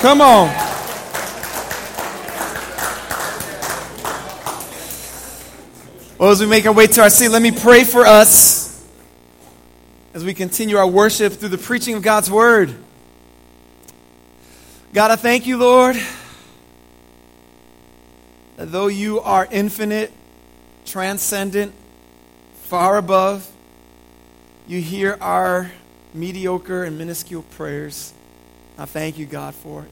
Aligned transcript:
Come 0.00 0.22
on. 0.22 0.48
Well, 6.16 6.30
as 6.30 6.40
we 6.40 6.46
make 6.46 6.64
our 6.64 6.72
way 6.72 6.86
to 6.86 7.02
our 7.02 7.10
seat, 7.10 7.28
let 7.28 7.42
me 7.42 7.50
pray 7.50 7.84
for 7.84 8.06
us 8.06 8.82
as 10.14 10.24
we 10.24 10.32
continue 10.32 10.78
our 10.78 10.86
worship 10.86 11.34
through 11.34 11.50
the 11.50 11.58
preaching 11.58 11.96
of 11.96 12.02
God's 12.02 12.30
word. 12.30 12.74
God, 14.94 15.10
I 15.10 15.16
thank 15.16 15.46
you, 15.46 15.58
Lord, 15.58 16.00
that 18.56 18.72
though 18.72 18.86
you 18.86 19.20
are 19.20 19.46
infinite, 19.50 20.12
transcendent, 20.86 21.74
far 22.62 22.96
above, 22.96 23.50
you 24.66 24.80
hear 24.80 25.18
our 25.20 25.70
mediocre 26.14 26.84
and 26.84 26.96
minuscule 26.96 27.42
prayers. 27.42 28.14
I 28.80 28.86
thank 28.86 29.18
you, 29.18 29.26
God, 29.26 29.54
for 29.54 29.82
it. 29.82 29.90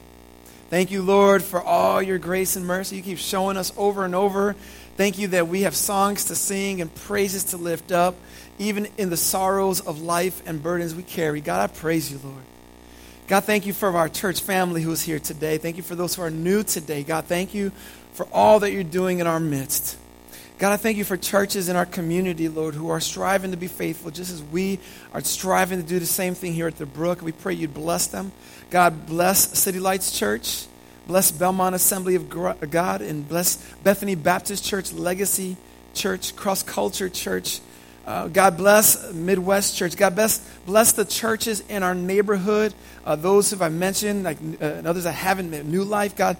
Thank 0.71 0.89
you, 0.89 1.03
Lord, 1.03 1.43
for 1.43 1.61
all 1.61 2.01
your 2.01 2.17
grace 2.17 2.55
and 2.55 2.65
mercy. 2.65 2.95
You 2.95 3.03
keep 3.03 3.19
showing 3.19 3.55
us 3.55 3.71
over 3.77 4.03
and 4.03 4.15
over. 4.15 4.55
Thank 4.97 5.19
you 5.19 5.27
that 5.29 5.47
we 5.47 5.61
have 5.61 5.75
songs 5.75 6.25
to 6.25 6.35
sing 6.35 6.81
and 6.81 6.93
praises 6.93 7.43
to 7.45 7.57
lift 7.57 7.91
up, 7.91 8.15
even 8.57 8.87
in 8.97 9.11
the 9.11 9.17
sorrows 9.17 9.79
of 9.79 10.01
life 10.01 10.41
and 10.47 10.61
burdens 10.61 10.95
we 10.95 11.03
carry. 11.03 11.39
God, 11.39 11.61
I 11.61 11.71
praise 11.71 12.11
you, 12.11 12.19
Lord. 12.23 12.43
God, 13.27 13.43
thank 13.43 13.67
you 13.67 13.73
for 13.73 13.95
our 13.95 14.09
church 14.09 14.41
family 14.41 14.81
who 14.81 14.91
is 14.91 15.03
here 15.03 15.19
today. 15.19 15.59
Thank 15.59 15.77
you 15.77 15.83
for 15.83 15.93
those 15.93 16.15
who 16.15 16.23
are 16.23 16.31
new 16.31 16.63
today. 16.63 17.03
God, 17.03 17.25
thank 17.25 17.53
you 17.53 17.71
for 18.13 18.27
all 18.33 18.59
that 18.61 18.71
you're 18.71 18.83
doing 18.83 19.19
in 19.19 19.27
our 19.27 19.39
midst. 19.39 19.97
God, 20.59 20.73
I 20.73 20.77
thank 20.77 20.97
you 20.97 21.05
for 21.05 21.15
churches 21.15 21.69
in 21.69 21.77
our 21.77 21.85
community, 21.85 22.49
Lord, 22.49 22.75
who 22.75 22.89
are 22.89 22.99
striving 22.99 23.51
to 23.51 23.57
be 23.57 23.67
faithful, 23.67 24.11
just 24.11 24.29
as 24.29 24.43
we 24.43 24.77
are 25.13 25.21
striving 25.21 25.81
to 25.81 25.87
do 25.87 25.99
the 25.99 26.05
same 26.05 26.35
thing 26.35 26.53
here 26.53 26.67
at 26.67 26.75
the 26.75 26.85
Brook. 26.85 27.21
We 27.21 27.31
pray 27.31 27.53
you'd 27.53 27.73
bless 27.73 28.07
them. 28.07 28.33
God, 28.69 29.07
bless 29.07 29.57
City 29.57 29.79
Lights 29.79 30.17
Church. 30.17 30.65
Bless 31.07 31.31
Belmont 31.31 31.75
Assembly 31.75 32.15
of 32.15 32.29
God. 32.29 33.01
And 33.01 33.27
bless 33.27 33.55
Bethany 33.83 34.15
Baptist 34.15 34.63
Church, 34.63 34.93
Legacy 34.93 35.57
Church, 35.93 36.35
Cross 36.35 36.63
Culture 36.63 37.09
Church. 37.09 37.61
Uh, 38.05 38.27
God 38.27 38.57
bless 38.57 39.11
Midwest 39.13 39.75
Church. 39.75 39.95
God 39.95 40.15
bless, 40.15 40.39
bless 40.65 40.91
the 40.91 41.05
churches 41.05 41.61
in 41.67 41.83
our 41.83 41.95
neighborhood. 41.95 42.73
Uh, 43.05 43.15
those 43.15 43.51
who 43.51 43.63
I've 43.63 43.73
mentioned, 43.73 44.23
like 44.23 44.37
uh, 44.61 44.65
and 44.65 44.87
others 44.87 45.05
I 45.05 45.11
haven't, 45.11 45.49
met, 45.49 45.65
New 45.65 45.83
Life. 45.83 46.15
God, 46.15 46.37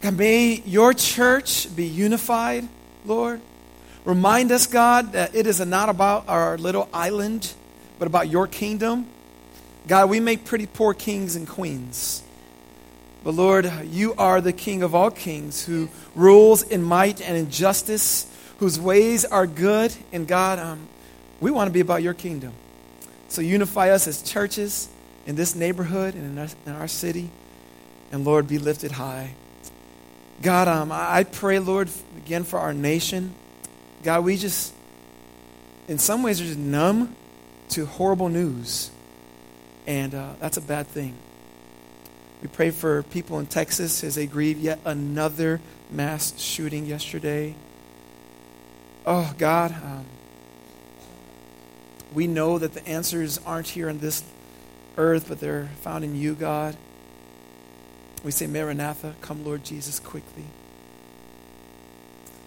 God, 0.00 0.16
may 0.16 0.62
your 0.64 0.94
church 0.94 1.74
be 1.74 1.86
unified. 1.86 2.68
Lord. 3.04 3.40
Remind 4.04 4.52
us, 4.52 4.66
God, 4.66 5.12
that 5.12 5.34
it 5.34 5.46
is 5.46 5.58
not 5.60 5.88
about 5.88 6.28
our 6.28 6.58
little 6.58 6.88
island, 6.92 7.52
but 7.98 8.06
about 8.06 8.28
your 8.28 8.46
kingdom. 8.46 9.06
God, 9.88 10.10
we 10.10 10.18
make 10.20 10.44
pretty 10.44 10.66
poor 10.66 10.94
kings 10.94 11.36
and 11.36 11.46
queens. 11.48 12.22
But 13.22 13.34
Lord, 13.34 13.70
you 13.84 14.14
are 14.14 14.40
the 14.40 14.52
King 14.52 14.82
of 14.82 14.94
all 14.94 15.10
kings 15.10 15.64
who 15.64 15.88
rules 16.14 16.62
in 16.62 16.82
might 16.82 17.20
and 17.20 17.36
in 17.36 17.50
justice, 17.50 18.26
whose 18.58 18.78
ways 18.78 19.24
are 19.24 19.46
good. 19.46 19.94
And 20.12 20.26
God, 20.26 20.58
um, 20.58 20.88
we 21.40 21.50
want 21.50 21.68
to 21.68 21.72
be 21.72 21.80
about 21.80 22.02
your 22.02 22.14
kingdom. 22.14 22.52
So 23.28 23.42
unify 23.42 23.90
us 23.90 24.06
as 24.06 24.22
churches 24.22 24.88
in 25.26 25.34
this 25.34 25.54
neighborhood 25.54 26.14
and 26.14 26.24
in 26.24 26.38
our, 26.38 26.48
in 26.66 26.72
our 26.72 26.88
city. 26.88 27.30
And 28.12 28.24
Lord, 28.24 28.46
be 28.46 28.58
lifted 28.58 28.92
high. 28.92 29.34
God, 30.42 30.68
um, 30.68 30.90
I 30.92 31.24
pray, 31.24 31.58
Lord, 31.58 31.88
again 32.16 32.44
for 32.44 32.58
our 32.58 32.74
nation. 32.74 33.34
God, 34.02 34.24
we 34.24 34.36
just, 34.36 34.72
in 35.88 35.98
some 35.98 36.22
ways, 36.22 36.40
are 36.40 36.44
just 36.44 36.58
numb 36.58 37.16
to 37.70 37.86
horrible 37.86 38.28
news. 38.28 38.90
And 39.86 40.14
uh, 40.14 40.34
that's 40.40 40.56
a 40.56 40.62
bad 40.62 40.86
thing. 40.88 41.14
We 42.42 42.48
pray 42.48 42.70
for 42.70 43.02
people 43.02 43.38
in 43.38 43.46
Texas 43.46 44.04
as 44.04 44.14
they 44.14 44.26
grieve 44.26 44.58
yet 44.58 44.80
another 44.84 45.60
mass 45.90 46.38
shooting 46.38 46.86
yesterday. 46.86 47.54
Oh, 49.06 49.32
God, 49.38 49.72
um, 49.72 50.04
we 52.12 52.26
know 52.26 52.58
that 52.58 52.74
the 52.74 52.86
answers 52.86 53.38
aren't 53.46 53.68
here 53.68 53.88
on 53.88 53.98
this 53.98 54.22
earth, 54.98 55.26
but 55.28 55.40
they're 55.40 55.70
found 55.82 56.04
in 56.04 56.16
you, 56.16 56.34
God. 56.34 56.76
We 58.24 58.32
say, 58.32 58.46
Maranatha, 58.46 59.14
come, 59.20 59.44
Lord 59.44 59.64
Jesus, 59.64 60.00
quickly. 60.00 60.44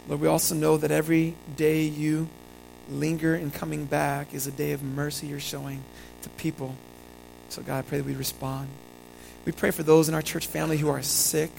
Lord, 0.07 0.21
we 0.21 0.27
also 0.27 0.55
know 0.55 0.77
that 0.77 0.91
every 0.91 1.35
day 1.55 1.83
you 1.83 2.27
linger 2.89 3.35
in 3.35 3.51
coming 3.51 3.85
back 3.85 4.33
is 4.33 4.47
a 4.47 4.51
day 4.51 4.71
of 4.71 4.83
mercy 4.83 5.27
you're 5.27 5.39
showing 5.39 5.83
to 6.23 6.29
people. 6.29 6.75
So, 7.49 7.63
God, 7.63 7.79
I 7.79 7.81
pray 7.81 7.97
that 7.97 8.05
we 8.05 8.13
respond. 8.13 8.69
We 9.45 9.51
pray 9.51 9.71
for 9.71 9.81
those 9.81 10.07
in 10.07 10.15
our 10.15 10.21
church 10.21 10.47
family 10.47 10.77
who 10.77 10.89
are 10.89 11.01
sick, 11.01 11.51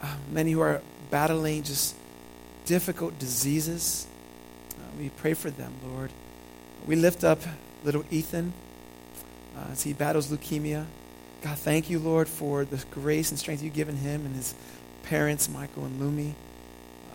uh, 0.00 0.14
many 0.30 0.52
who 0.52 0.60
are 0.60 0.80
battling 1.10 1.62
just 1.62 1.94
difficult 2.64 3.18
diseases. 3.18 4.06
Uh, 4.72 4.82
we 4.98 5.10
pray 5.10 5.34
for 5.34 5.50
them, 5.50 5.74
Lord. 5.86 6.10
We 6.86 6.96
lift 6.96 7.22
up 7.22 7.40
little 7.84 8.04
Ethan 8.10 8.54
uh, 9.56 9.72
as 9.72 9.82
he 9.82 9.92
battles 9.92 10.28
leukemia. 10.28 10.86
God, 11.42 11.58
thank 11.58 11.90
you, 11.90 11.98
Lord, 11.98 12.28
for 12.28 12.64
the 12.64 12.82
grace 12.90 13.30
and 13.30 13.38
strength 13.38 13.62
you've 13.62 13.74
given 13.74 13.96
him 13.96 14.24
and 14.24 14.34
his 14.34 14.54
parents, 15.04 15.48
Michael 15.48 15.84
and 15.84 16.00
Lumi. 16.00 16.30
Uh, 16.30 17.14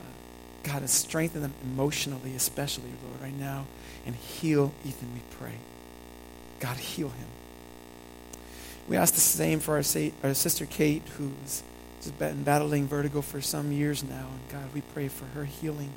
God, 0.63 0.87
strengthen 0.89 1.41
them 1.41 1.53
emotionally, 1.63 2.35
especially, 2.35 2.91
Lord, 3.07 3.21
right 3.21 3.37
now, 3.37 3.65
and 4.05 4.15
heal 4.15 4.71
Ethan, 4.85 5.13
we 5.13 5.21
pray. 5.37 5.55
God, 6.59 6.77
heal 6.77 7.09
him. 7.09 7.27
We 8.87 8.97
ask 8.97 9.13
the 9.13 9.21
same 9.21 9.59
for 9.59 9.75
our, 9.75 9.83
sa- 9.83 10.11
our 10.23 10.33
sister 10.33 10.65
Kate, 10.65 11.03
who's 11.17 11.63
been 12.19 12.43
battling 12.43 12.87
vertigo 12.87 13.21
for 13.21 13.41
some 13.41 13.71
years 13.71 14.03
now. 14.03 14.27
And 14.31 14.49
God, 14.49 14.73
we 14.73 14.81
pray 14.81 15.07
for 15.07 15.25
her 15.37 15.45
healing. 15.45 15.93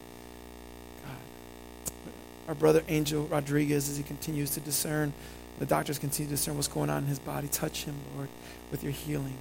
God, 1.05 2.03
our 2.49 2.55
brother 2.55 2.83
Angel 2.89 3.25
Rodriguez, 3.25 3.89
as 3.89 3.97
he 3.97 4.03
continues 4.03 4.51
to 4.51 4.61
discern 4.61 5.13
the 5.59 5.67
doctors 5.67 5.99
continue 5.99 6.29
to 6.29 6.37
discern 6.37 6.57
what's 6.57 6.69
going 6.69 6.91
on 6.91 7.05
in 7.05 7.09
his 7.09 7.19
body. 7.19 7.49
Touch 7.49 7.85
him, 7.85 7.97
Lord, 8.15 8.29
with 8.71 8.83
your 8.83 8.93
healing. 8.93 9.39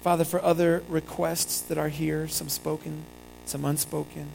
Father, 0.00 0.24
for 0.24 0.42
other 0.42 0.82
requests 0.88 1.60
that 1.62 1.76
are 1.76 1.88
here, 1.88 2.28
some 2.28 2.48
spoken, 2.48 3.04
some 3.44 3.64
unspoken, 3.64 4.28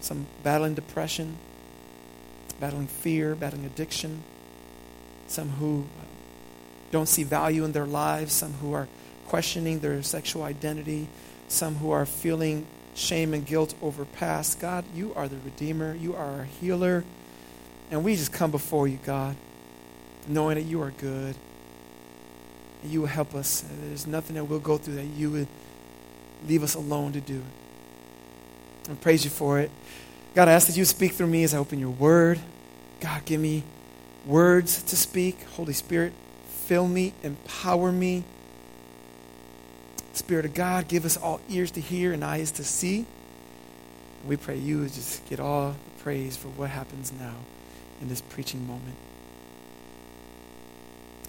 some 0.00 0.26
battling 0.42 0.74
depression, 0.74 1.38
battling 2.58 2.86
fear, 2.86 3.34
battling 3.34 3.64
addiction, 3.64 4.22
some 5.30 5.48
who 5.50 5.86
don't 6.90 7.08
see 7.08 7.22
value 7.22 7.64
in 7.64 7.72
their 7.72 7.86
lives, 7.86 8.32
some 8.32 8.52
who 8.54 8.72
are 8.72 8.88
questioning 9.28 9.78
their 9.78 10.02
sexual 10.02 10.42
identity, 10.42 11.06
some 11.46 11.76
who 11.76 11.92
are 11.92 12.04
feeling 12.04 12.66
shame 12.96 13.32
and 13.32 13.46
guilt 13.46 13.74
over 13.80 14.04
past. 14.04 14.58
God, 14.58 14.84
you 14.92 15.14
are 15.14 15.28
the 15.28 15.36
Redeemer, 15.44 15.94
you 15.94 16.16
are 16.16 16.38
our 16.38 16.44
healer. 16.44 17.04
And 17.92 18.04
we 18.04 18.16
just 18.16 18.32
come 18.32 18.50
before 18.50 18.88
you, 18.88 18.98
God, 19.04 19.36
knowing 20.26 20.56
that 20.56 20.64
you 20.64 20.82
are 20.82 20.90
good. 20.90 21.36
And 22.82 22.90
you 22.90 23.00
will 23.02 23.08
help 23.08 23.34
us. 23.34 23.64
There's 23.82 24.08
nothing 24.08 24.34
that 24.34 24.44
we'll 24.44 24.58
go 24.58 24.78
through 24.78 24.94
that 24.96 25.04
you 25.04 25.30
would 25.30 25.48
leave 26.48 26.64
us 26.64 26.74
alone 26.74 27.12
to 27.12 27.20
do. 27.20 27.42
And 28.88 29.00
praise 29.00 29.24
you 29.24 29.30
for 29.30 29.60
it. 29.60 29.70
God, 30.34 30.48
I 30.48 30.52
ask 30.52 30.66
that 30.66 30.76
you 30.76 30.84
speak 30.84 31.12
through 31.12 31.28
me 31.28 31.44
as 31.44 31.54
I 31.54 31.58
open 31.58 31.78
your 31.78 31.90
word. 31.90 32.40
God, 33.00 33.24
give 33.24 33.40
me 33.40 33.62
words 34.26 34.82
to 34.84 34.96
speak. 34.96 35.42
Holy 35.56 35.72
Spirit, 35.72 36.12
fill 36.46 36.86
me, 36.86 37.14
empower 37.22 37.92
me. 37.92 38.24
Spirit 40.12 40.44
of 40.44 40.54
God, 40.54 40.88
give 40.88 41.04
us 41.04 41.16
all 41.16 41.40
ears 41.48 41.70
to 41.72 41.80
hear 41.80 42.12
and 42.12 42.24
eyes 42.24 42.50
to 42.52 42.64
see. 42.64 43.06
We 44.26 44.36
pray 44.36 44.56
you 44.58 44.84
just 44.84 45.26
get 45.28 45.40
all 45.40 45.70
the 45.70 46.02
praise 46.02 46.36
for 46.36 46.48
what 46.48 46.70
happens 46.70 47.12
now 47.18 47.34
in 48.00 48.08
this 48.08 48.20
preaching 48.20 48.66
moment. 48.66 48.96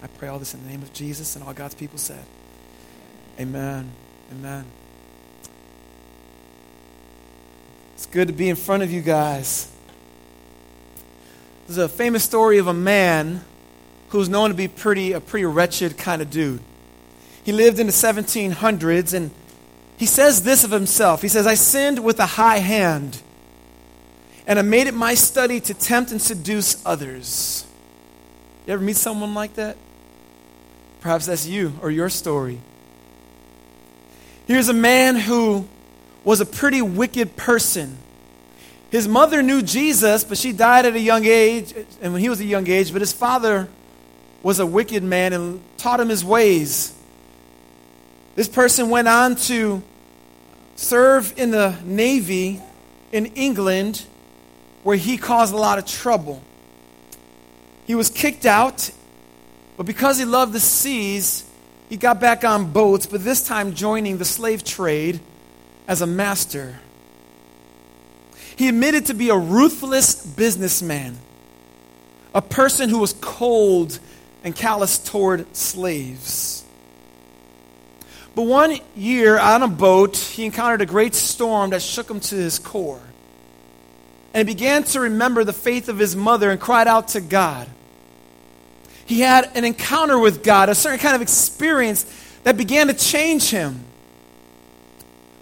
I 0.03 0.07
pray 0.07 0.27
all 0.27 0.39
this 0.39 0.53
in 0.53 0.63
the 0.63 0.69
name 0.69 0.81
of 0.81 0.91
Jesus 0.93 1.35
and 1.35 1.45
all 1.45 1.53
God's 1.53 1.75
people 1.75 1.99
said. 1.99 2.23
Amen. 3.39 3.91
Amen. 4.31 4.65
It's 7.95 8.07
good 8.07 8.27
to 8.27 8.33
be 8.33 8.49
in 8.49 8.55
front 8.55 8.83
of 8.83 8.91
you 8.91 9.01
guys. 9.01 9.71
There's 11.71 11.85
a 11.85 11.87
famous 11.87 12.21
story 12.21 12.57
of 12.57 12.67
a 12.67 12.73
man 12.73 13.45
who's 14.09 14.27
known 14.27 14.49
to 14.49 14.53
be 14.53 14.67
pretty 14.67 15.13
a 15.13 15.21
pretty 15.21 15.45
wretched 15.45 15.97
kind 15.97 16.21
of 16.21 16.29
dude. 16.29 16.59
He 17.45 17.53
lived 17.53 17.79
in 17.79 17.87
the 17.87 17.93
1700s 17.93 19.13
and 19.13 19.31
he 19.95 20.05
says 20.05 20.43
this 20.43 20.65
of 20.65 20.71
himself. 20.71 21.21
He 21.21 21.29
says, 21.29 21.47
"I 21.47 21.53
sinned 21.53 22.03
with 22.03 22.19
a 22.19 22.25
high 22.25 22.57
hand." 22.57 23.21
and 24.47 24.59
I 24.59 24.63
made 24.63 24.87
it 24.87 24.93
my 24.93 25.13
study 25.13 25.61
to 25.61 25.73
tempt 25.73 26.11
and 26.11 26.21
seduce 26.21 26.85
others. 26.85 27.63
You 28.65 28.73
ever 28.73 28.83
meet 28.83 28.97
someone 28.97 29.33
like 29.33 29.53
that? 29.53 29.77
Perhaps 30.99 31.27
that's 31.27 31.45
you 31.45 31.71
or 31.81 31.89
your 31.89 32.09
story. 32.09 32.59
Here's 34.45 34.67
a 34.67 34.73
man 34.73 35.15
who 35.15 35.69
was 36.25 36.41
a 36.41 36.45
pretty 36.45 36.81
wicked 36.81 37.37
person. 37.37 37.97
His 38.91 39.07
mother 39.07 39.41
knew 39.41 39.61
Jesus, 39.61 40.25
but 40.25 40.37
she 40.37 40.51
died 40.51 40.85
at 40.85 40.95
a 40.95 40.99
young 40.99 41.25
age, 41.25 41.73
and 42.01 42.11
when 42.11 42.21
he 42.21 42.27
was 42.27 42.41
a 42.41 42.45
young 42.45 42.67
age, 42.67 42.91
but 42.91 43.01
his 43.01 43.13
father 43.13 43.69
was 44.43 44.59
a 44.59 44.65
wicked 44.65 45.01
man 45.01 45.31
and 45.31 45.61
taught 45.77 46.01
him 46.01 46.09
his 46.09 46.25
ways. 46.25 46.93
This 48.35 48.49
person 48.49 48.89
went 48.89 49.07
on 49.07 49.37
to 49.47 49.81
serve 50.75 51.33
in 51.37 51.51
the 51.51 51.77
Navy 51.85 52.61
in 53.13 53.27
England, 53.27 54.05
where 54.83 54.97
he 54.97 55.17
caused 55.17 55.53
a 55.53 55.57
lot 55.57 55.79
of 55.79 55.85
trouble. 55.85 56.41
He 57.85 57.95
was 57.95 58.09
kicked 58.09 58.45
out, 58.45 58.91
but 59.77 59.85
because 59.85 60.17
he 60.17 60.25
loved 60.25 60.51
the 60.51 60.59
seas, 60.59 61.45
he 61.87 61.95
got 61.95 62.19
back 62.19 62.43
on 62.43 62.73
boats, 62.73 63.05
but 63.05 63.23
this 63.23 63.45
time 63.45 63.73
joining 63.73 64.17
the 64.17 64.25
slave 64.25 64.65
trade 64.65 65.21
as 65.87 66.01
a 66.01 66.07
master. 66.07 66.79
He 68.61 68.67
admitted 68.67 69.07
to 69.07 69.15
be 69.15 69.29
a 69.29 69.35
ruthless 69.35 70.23
businessman, 70.23 71.17
a 72.31 72.43
person 72.43 72.89
who 72.89 72.99
was 72.99 73.13
cold 73.13 73.97
and 74.43 74.55
callous 74.55 74.99
toward 74.99 75.55
slaves. 75.55 76.63
But 78.35 78.43
one 78.43 78.77
year 78.95 79.39
on 79.39 79.63
a 79.63 79.67
boat, 79.67 80.15
he 80.15 80.45
encountered 80.45 80.81
a 80.81 80.85
great 80.85 81.15
storm 81.15 81.71
that 81.71 81.81
shook 81.81 82.07
him 82.07 82.19
to 82.19 82.35
his 82.35 82.59
core. 82.59 83.01
And 84.31 84.47
he 84.47 84.53
began 84.53 84.83
to 84.83 84.99
remember 84.99 85.43
the 85.43 85.53
faith 85.53 85.89
of 85.89 85.97
his 85.97 86.15
mother 86.15 86.51
and 86.51 86.61
cried 86.61 86.87
out 86.87 87.07
to 87.07 87.19
God. 87.19 87.67
He 89.07 89.21
had 89.21 89.49
an 89.57 89.65
encounter 89.65 90.19
with 90.19 90.43
God, 90.43 90.69
a 90.69 90.75
certain 90.75 90.99
kind 90.99 91.15
of 91.15 91.23
experience 91.23 92.05
that 92.43 92.57
began 92.57 92.85
to 92.89 92.93
change 92.93 93.49
him. 93.49 93.85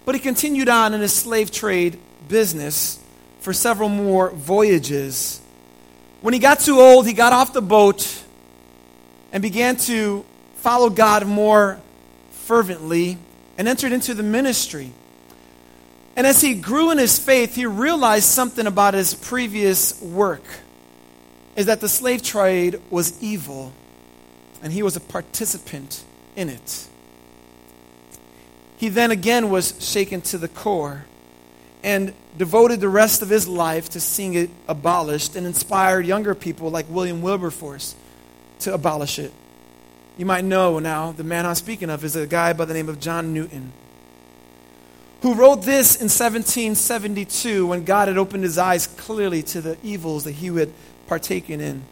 But 0.06 0.14
he 0.14 0.22
continued 0.22 0.70
on 0.70 0.94
in 0.94 1.02
his 1.02 1.12
slave 1.12 1.50
trade 1.50 1.98
business 2.26 2.96
for 3.40 3.52
several 3.52 3.88
more 3.88 4.30
voyages. 4.30 5.40
When 6.20 6.34
he 6.34 6.40
got 6.40 6.60
too 6.60 6.80
old, 6.80 7.06
he 7.06 7.12
got 7.12 7.32
off 7.32 7.52
the 7.52 7.62
boat 7.62 8.22
and 9.32 9.42
began 9.42 9.76
to 9.76 10.24
follow 10.56 10.90
God 10.90 11.26
more 11.26 11.80
fervently 12.30 13.18
and 13.56 13.66
entered 13.66 13.92
into 13.92 14.14
the 14.14 14.22
ministry. 14.22 14.92
And 16.16 16.26
as 16.26 16.40
he 16.40 16.54
grew 16.54 16.90
in 16.90 16.98
his 16.98 17.18
faith, 17.18 17.54
he 17.54 17.64
realized 17.64 18.26
something 18.26 18.66
about 18.66 18.94
his 18.94 19.14
previous 19.14 20.00
work 20.02 20.42
is 21.56 21.66
that 21.66 21.80
the 21.80 21.88
slave 21.88 22.22
trade 22.22 22.80
was 22.90 23.22
evil 23.22 23.72
and 24.62 24.72
he 24.72 24.82
was 24.82 24.96
a 24.96 25.00
participant 25.00 26.04
in 26.36 26.48
it. 26.48 26.86
He 28.76 28.88
then 28.88 29.10
again 29.10 29.50
was 29.50 29.74
shaken 29.78 30.20
to 30.22 30.38
the 30.38 30.48
core 30.48 31.04
and 31.82 32.12
devoted 32.40 32.80
the 32.80 32.88
rest 32.88 33.20
of 33.20 33.28
his 33.28 33.46
life 33.46 33.90
to 33.90 34.00
seeing 34.00 34.32
it 34.32 34.48
abolished 34.66 35.36
and 35.36 35.46
inspired 35.46 36.06
younger 36.06 36.34
people 36.34 36.70
like 36.70 36.86
William 36.88 37.20
Wilberforce 37.20 37.94
to 38.60 38.72
abolish 38.72 39.18
it. 39.18 39.30
You 40.16 40.24
might 40.24 40.44
know 40.46 40.78
now 40.78 41.12
the 41.12 41.22
man 41.22 41.44
I'm 41.44 41.54
speaking 41.54 41.90
of 41.90 42.02
is 42.02 42.16
a 42.16 42.26
guy 42.26 42.54
by 42.54 42.64
the 42.64 42.72
name 42.72 42.88
of 42.88 42.98
John 42.98 43.34
Newton, 43.34 43.74
who 45.20 45.34
wrote 45.34 45.64
this 45.64 45.96
in 45.96 46.04
1772 46.06 47.66
when 47.66 47.84
God 47.84 48.08
had 48.08 48.16
opened 48.16 48.44
his 48.44 48.56
eyes 48.56 48.86
clearly 48.86 49.42
to 49.42 49.60
the 49.60 49.76
evils 49.82 50.24
that 50.24 50.32
he 50.32 50.46
had 50.46 50.72
partaken 51.08 51.60
in. 51.60 51.82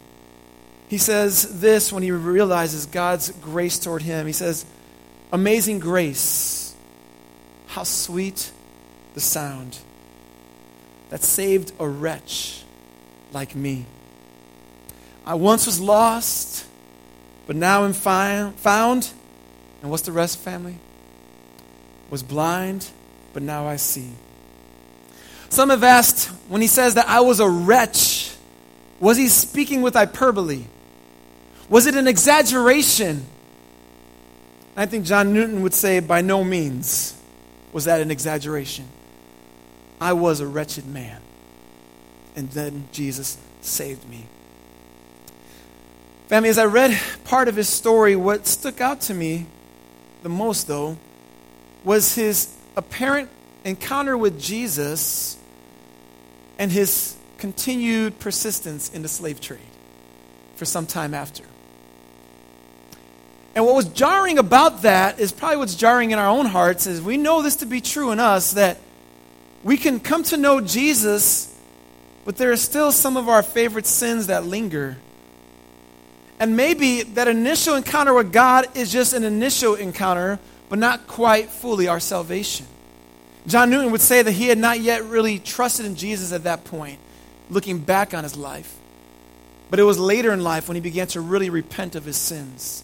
He 0.87 0.97
says 0.97 1.61
this 1.61 1.93
when 1.93 2.01
he 2.01 2.09
realizes 2.09 2.87
God's 2.87 3.29
grace 3.33 3.77
toward 3.77 4.01
him. 4.01 4.25
He 4.25 4.33
says, 4.33 4.65
Amazing 5.31 5.77
grace, 5.77 6.75
how 7.67 7.83
sweet 7.83 8.51
the 9.13 9.21
sound 9.21 9.77
that 11.09 11.23
saved 11.23 11.71
a 11.79 11.87
wretch 11.87 12.63
like 13.31 13.55
me. 13.55 13.85
I 15.25 15.35
once 15.35 15.65
was 15.65 15.79
lost, 15.79 16.65
but 17.47 17.55
now 17.55 17.85
am 17.85 17.93
found. 17.93 19.11
And 19.81 19.91
what's 19.91 20.03
the 20.03 20.11
rest, 20.11 20.39
family? 20.39 20.77
Was 22.09 22.23
blind, 22.23 22.87
but 23.33 23.43
now 23.43 23.67
I 23.67 23.75
see. 23.75 24.09
Some 25.49 25.69
have 25.69 25.83
asked 25.83 26.27
when 26.47 26.61
he 26.61 26.67
says 26.67 26.95
that 26.95 27.07
I 27.07 27.21
was 27.21 27.39
a 27.39 27.49
wretch, 27.49 28.35
was 28.99 29.17
he 29.17 29.27
speaking 29.29 29.81
with 29.81 29.93
hyperbole? 29.93 30.65
Was 31.69 31.85
it 31.85 31.95
an 31.95 32.07
exaggeration? 32.07 33.25
I 34.75 34.85
think 34.85 35.05
John 35.05 35.33
Newton 35.33 35.61
would 35.61 35.73
say, 35.73 35.99
by 35.99 36.21
no 36.21 36.43
means 36.43 37.15
was 37.73 37.85
that 37.85 38.01
an 38.01 38.11
exaggeration. 38.11 38.87
I 39.99 40.13
was 40.13 40.39
a 40.39 40.47
wretched 40.47 40.85
man. 40.85 41.21
And 42.35 42.49
then 42.51 42.87
Jesus 42.91 43.37
saved 43.61 44.07
me. 44.09 44.25
Family, 46.27 46.49
as 46.49 46.57
I 46.57 46.65
read 46.65 46.99
part 47.23 47.47
of 47.47 47.55
his 47.55 47.67
story, 47.67 48.15
what 48.15 48.45
stuck 48.45 48.81
out 48.81 49.01
to 49.01 49.13
me 49.13 49.47
the 50.21 50.29
most, 50.29 50.67
though, 50.67 50.97
was 51.83 52.15
his 52.15 52.55
apparent 52.75 53.29
encounter 53.63 54.17
with 54.17 54.39
Jesus 54.39 55.37
and 56.59 56.71
his 56.71 57.15
continued 57.39 58.19
persistence 58.19 58.93
in 58.93 59.01
the 59.01 59.07
slave 59.07 59.41
trade 59.41 59.59
for 60.55 60.65
some 60.65 60.85
time 60.85 61.13
after. 61.13 61.43
And 63.55 63.65
what 63.65 63.75
was 63.75 63.85
jarring 63.85 64.37
about 64.37 64.83
that 64.83 65.19
is 65.19 65.31
probably 65.31 65.57
what's 65.57 65.75
jarring 65.75 66.11
in 66.11 66.19
our 66.19 66.27
own 66.27 66.45
hearts 66.45 66.85
is 66.85 67.01
we 67.01 67.17
know 67.17 67.41
this 67.41 67.57
to 67.57 67.65
be 67.65 67.81
true 67.81 68.11
in 68.11 68.19
us 68.19 68.53
that 68.53 68.77
we 69.63 69.77
can 69.77 69.99
come 69.99 70.23
to 70.23 70.37
know 70.37 70.61
Jesus, 70.61 71.53
but 72.25 72.37
there 72.37 72.51
are 72.51 72.57
still 72.57 72.91
some 72.91 73.17
of 73.17 73.27
our 73.27 73.43
favorite 73.43 73.85
sins 73.85 74.27
that 74.27 74.45
linger. 74.45 74.97
And 76.39 76.55
maybe 76.55 77.03
that 77.03 77.27
initial 77.27 77.75
encounter 77.75 78.13
with 78.13 78.31
God 78.31 78.65
is 78.75 78.91
just 78.91 79.13
an 79.13 79.23
initial 79.23 79.75
encounter, 79.75 80.39
but 80.69 80.79
not 80.79 81.07
quite 81.07 81.49
fully 81.49 81.87
our 81.87 81.99
salvation. 81.99 82.65
John 83.47 83.69
Newton 83.69 83.91
would 83.91 84.01
say 84.01 84.21
that 84.21 84.31
he 84.31 84.47
had 84.47 84.57
not 84.57 84.79
yet 84.79 85.03
really 85.03 85.39
trusted 85.39 85.85
in 85.85 85.95
Jesus 85.95 86.31
at 86.31 86.43
that 86.43 86.63
point, 86.63 86.99
looking 87.49 87.79
back 87.79 88.13
on 88.13 88.23
his 88.23 88.37
life. 88.37 88.77
But 89.69 89.79
it 89.79 89.83
was 89.83 89.99
later 89.99 90.31
in 90.31 90.43
life 90.43 90.67
when 90.67 90.75
he 90.75 90.81
began 90.81 91.07
to 91.07 91.21
really 91.21 91.49
repent 91.49 91.95
of 91.95 92.05
his 92.05 92.17
sins. 92.17 92.83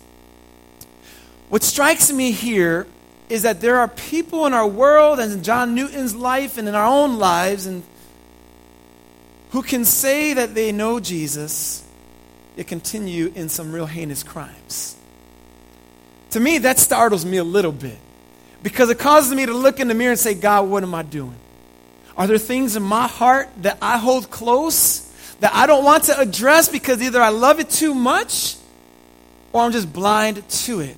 What 1.50 1.64
strikes 1.64 2.12
me 2.12 2.32
here 2.32 2.88
is 3.30 3.42
that 3.42 3.62
there 3.62 3.80
are 3.80 3.88
people 3.88 4.46
in 4.46 4.54
our 4.54 4.68
world 4.68 5.20
and 5.20 5.32
in 5.32 5.44
John 5.44 5.74
Newton's 5.76 6.16
life 6.16 6.58
and 6.58 6.68
in 6.68 6.76
our 6.76 6.86
own 6.86 7.18
lives 7.18 7.66
and 7.66 7.84
who 9.52 9.64
can 9.64 9.86
say 9.86 10.34
that 10.34 10.54
they 10.54 10.72
know 10.72 11.00
Jesus 11.00 11.84
yet 12.56 12.68
continue 12.68 13.32
in 13.36 13.50
some 13.50 13.72
real 13.72 13.86
heinous 13.86 14.24
crimes. 14.24 14.96
To 16.32 16.40
me, 16.40 16.60
that 16.60 16.78
startles 16.78 17.26
me 17.26 17.38
a 17.38 17.44
little 17.44 17.72
bit 17.72 17.98
because 18.62 18.90
it 18.90 19.00
causes 19.00 19.34
me 19.34 19.46
to 19.46 19.54
look 19.54 19.80
in 19.80 19.88
the 19.88 19.94
mirror 19.94 20.12
and 20.12 20.20
say, 20.20 20.34
God, 20.34 20.68
what 20.70 20.84
am 20.84 20.94
I 20.94 21.04
doing? 21.04 21.36
Are 22.18 22.28
there 22.28 22.38
things 22.38 22.76
in 22.76 22.84
my 22.84 23.08
heart 23.08 23.50
that 23.62 23.78
I 23.82 23.98
hold 23.98 24.30
close 24.30 25.02
that 25.40 25.54
I 25.54 25.68
don't 25.68 25.84
want 25.84 26.06
to 26.06 26.20
address 26.20 26.70
because 26.70 27.02
either 27.02 27.22
I 27.22 27.30
love 27.30 27.60
it 27.60 27.70
too 27.70 27.94
much 27.94 28.56
or 29.54 29.62
I'm 29.62 29.72
just 29.72 29.92
blind 29.92 30.48
to 30.48 30.80
it? 30.82 30.98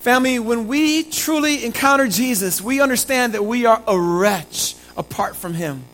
Family, 0.00 0.38
when 0.38 0.66
we 0.66 1.02
truly 1.02 1.62
encounter 1.62 2.08
Jesus, 2.08 2.62
we 2.62 2.80
understand 2.80 3.34
that 3.34 3.44
we 3.44 3.66
are 3.66 3.82
a 3.86 4.00
wretch 4.00 4.74
apart 4.96 5.36
from 5.36 5.52
Him, 5.52 5.84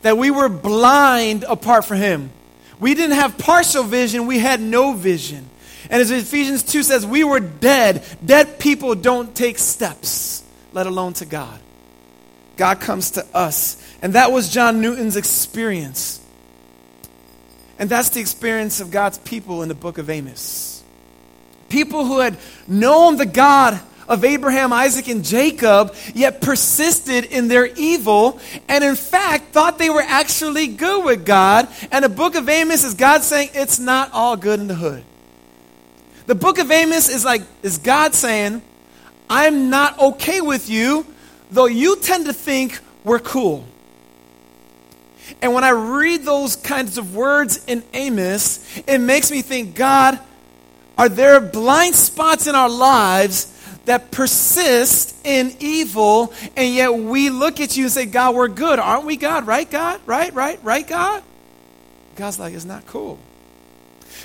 that 0.00 0.16
we 0.16 0.30
were 0.30 0.48
blind 0.48 1.44
apart 1.44 1.84
from 1.84 1.98
Him. 1.98 2.30
We 2.80 2.94
didn't 2.94 3.16
have 3.16 3.36
partial 3.36 3.84
vision, 3.84 4.26
we 4.26 4.38
had 4.38 4.60
no 4.62 4.94
vision. 4.94 5.50
And 5.90 6.00
as 6.00 6.10
Ephesians 6.10 6.62
2 6.62 6.82
says, 6.82 7.04
we 7.04 7.24
were 7.24 7.40
dead. 7.40 8.02
Dead 8.24 8.58
people 8.58 8.94
don't 8.94 9.34
take 9.34 9.58
steps, 9.58 10.42
let 10.72 10.86
alone 10.86 11.12
to 11.14 11.26
God. 11.26 11.60
God 12.56 12.80
comes 12.80 13.12
to 13.12 13.26
us. 13.34 13.76
And 14.00 14.14
that 14.14 14.32
was 14.32 14.48
John 14.48 14.80
Newton's 14.80 15.16
experience. 15.16 16.20
And 17.78 17.90
that's 17.90 18.08
the 18.10 18.20
experience 18.20 18.80
of 18.80 18.90
God's 18.90 19.18
people 19.18 19.62
in 19.62 19.68
the 19.68 19.74
book 19.74 19.98
of 19.98 20.08
Amos 20.08 20.71
people 21.72 22.04
who 22.04 22.20
had 22.20 22.36
known 22.68 23.16
the 23.16 23.26
God 23.26 23.80
of 24.06 24.24
Abraham, 24.24 24.72
Isaac, 24.74 25.08
and 25.08 25.24
Jacob, 25.24 25.94
yet 26.14 26.42
persisted 26.42 27.24
in 27.24 27.48
their 27.48 27.66
evil, 27.66 28.38
and 28.68 28.84
in 28.84 28.94
fact 28.94 29.52
thought 29.52 29.78
they 29.78 29.88
were 29.88 30.02
actually 30.02 30.66
good 30.66 31.04
with 31.04 31.24
God. 31.24 31.66
And 31.90 32.04
the 32.04 32.10
book 32.10 32.34
of 32.34 32.48
Amos 32.48 32.84
is 32.84 32.92
God 32.92 33.22
saying 33.22 33.50
it's 33.54 33.78
not 33.78 34.12
all 34.12 34.36
good 34.36 34.60
in 34.60 34.66
the 34.66 34.74
hood. 34.74 35.02
The 36.26 36.34
book 36.34 36.58
of 36.58 36.70
Amos 36.70 37.08
is 37.08 37.24
like, 37.24 37.42
is 37.62 37.78
God 37.78 38.14
saying, 38.14 38.60
I'm 39.30 39.70
not 39.70 39.98
okay 39.98 40.42
with 40.42 40.68
you, 40.68 41.06
though 41.50 41.66
you 41.66 41.96
tend 41.96 42.26
to 42.26 42.34
think 42.34 42.78
we're 43.02 43.18
cool. 43.18 43.64
And 45.40 45.54
when 45.54 45.64
I 45.64 45.70
read 45.70 46.24
those 46.24 46.54
kinds 46.56 46.98
of 46.98 47.14
words 47.14 47.64
in 47.66 47.82
Amos, 47.94 48.60
it 48.86 48.98
makes 48.98 49.30
me 49.30 49.40
think, 49.40 49.74
God, 49.74 50.20
are 51.02 51.08
there 51.08 51.40
blind 51.40 51.96
spots 51.96 52.46
in 52.46 52.54
our 52.54 52.70
lives 52.70 53.52
that 53.86 54.12
persist 54.12 55.16
in 55.26 55.52
evil, 55.58 56.32
and 56.56 56.72
yet 56.72 56.94
we 56.94 57.28
look 57.28 57.60
at 57.60 57.76
you 57.76 57.86
and 57.86 57.92
say, 57.92 58.06
God, 58.06 58.36
we're 58.36 58.46
good. 58.46 58.78
Aren't 58.78 59.04
we 59.04 59.16
God? 59.16 59.44
Right, 59.44 59.68
God? 59.68 60.00
Right, 60.06 60.32
right, 60.32 60.62
right, 60.62 60.86
God? 60.86 61.24
God's 62.14 62.38
like, 62.38 62.54
it's 62.54 62.64
not 62.64 62.86
cool. 62.86 63.18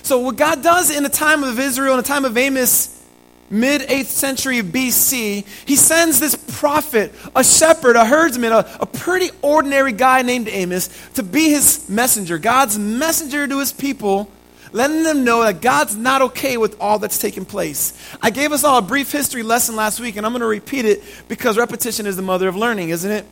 So, 0.04 0.20
what 0.20 0.36
God 0.36 0.62
does 0.62 0.96
in 0.96 1.02
the 1.02 1.10
time 1.10 1.44
of 1.44 1.60
Israel, 1.60 1.96
in 1.96 1.98
the 1.98 2.08
time 2.08 2.26
of 2.26 2.38
Amos, 2.38 3.04
mid 3.50 3.82
8th 3.82 4.06
century 4.06 4.62
BC, 4.62 5.48
he 5.66 5.76
sends 5.76 6.20
this 6.20 6.36
prophet, 6.60 7.12
a 7.36 7.44
shepherd, 7.44 7.96
a 7.96 8.06
herdsman, 8.06 8.52
a, 8.52 8.78
a 8.80 8.86
pretty 8.86 9.32
ordinary 9.42 9.94
guy 9.94 10.22
named 10.22 10.48
Amos, 10.48 10.92
to 11.16 11.24
be 11.24 11.50
his 11.50 11.90
messenger, 11.90 12.38
God's 12.38 12.78
messenger 12.78 13.48
to 13.48 13.58
his 13.58 13.74
people, 13.74 14.30
letting 14.78 15.04
them 15.04 15.24
know 15.24 15.44
that 15.44 15.62
God's 15.62 15.96
not 15.96 16.22
okay 16.22 16.56
with 16.56 16.80
all 16.80 17.00
that's 17.00 17.18
taking 17.18 17.44
place. 17.44 17.94
I 18.22 18.30
gave 18.30 18.52
us 18.52 18.64
all 18.64 18.78
a 18.78 18.82
brief 18.82 19.12
history 19.12 19.44
lesson 19.44 19.76
last 19.76 20.00
week, 20.00 20.16
and 20.16 20.26
I'm 20.26 20.32
going 20.32 20.42
to 20.42 20.48
repeat 20.48 20.86
it 20.86 21.04
because 21.28 21.58
repetition 21.58 22.06
is 22.06 22.16
the 22.16 22.22
mother 22.22 22.48
of 22.48 22.56
learning, 22.56 22.90
isn't 22.90 23.12
it? 23.12 23.26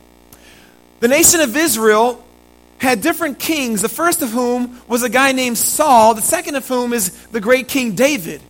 The 1.00 1.08
nation 1.08 1.40
of 1.40 1.56
Israel 1.56 2.22
had 2.78 3.00
different 3.00 3.38
kings, 3.38 3.80
the 3.80 3.88
first 3.88 4.22
of 4.22 4.30
whom 4.30 4.80
was 4.88 5.02
a 5.02 5.08
guy 5.08 5.32
named 5.32 5.56
Saul, 5.56 6.14
the 6.14 6.22
second 6.22 6.56
of 6.56 6.66
whom 6.66 6.92
is 6.92 7.10
the 7.28 7.40
great 7.40 7.68
King 7.68 7.94
David. 7.94 8.42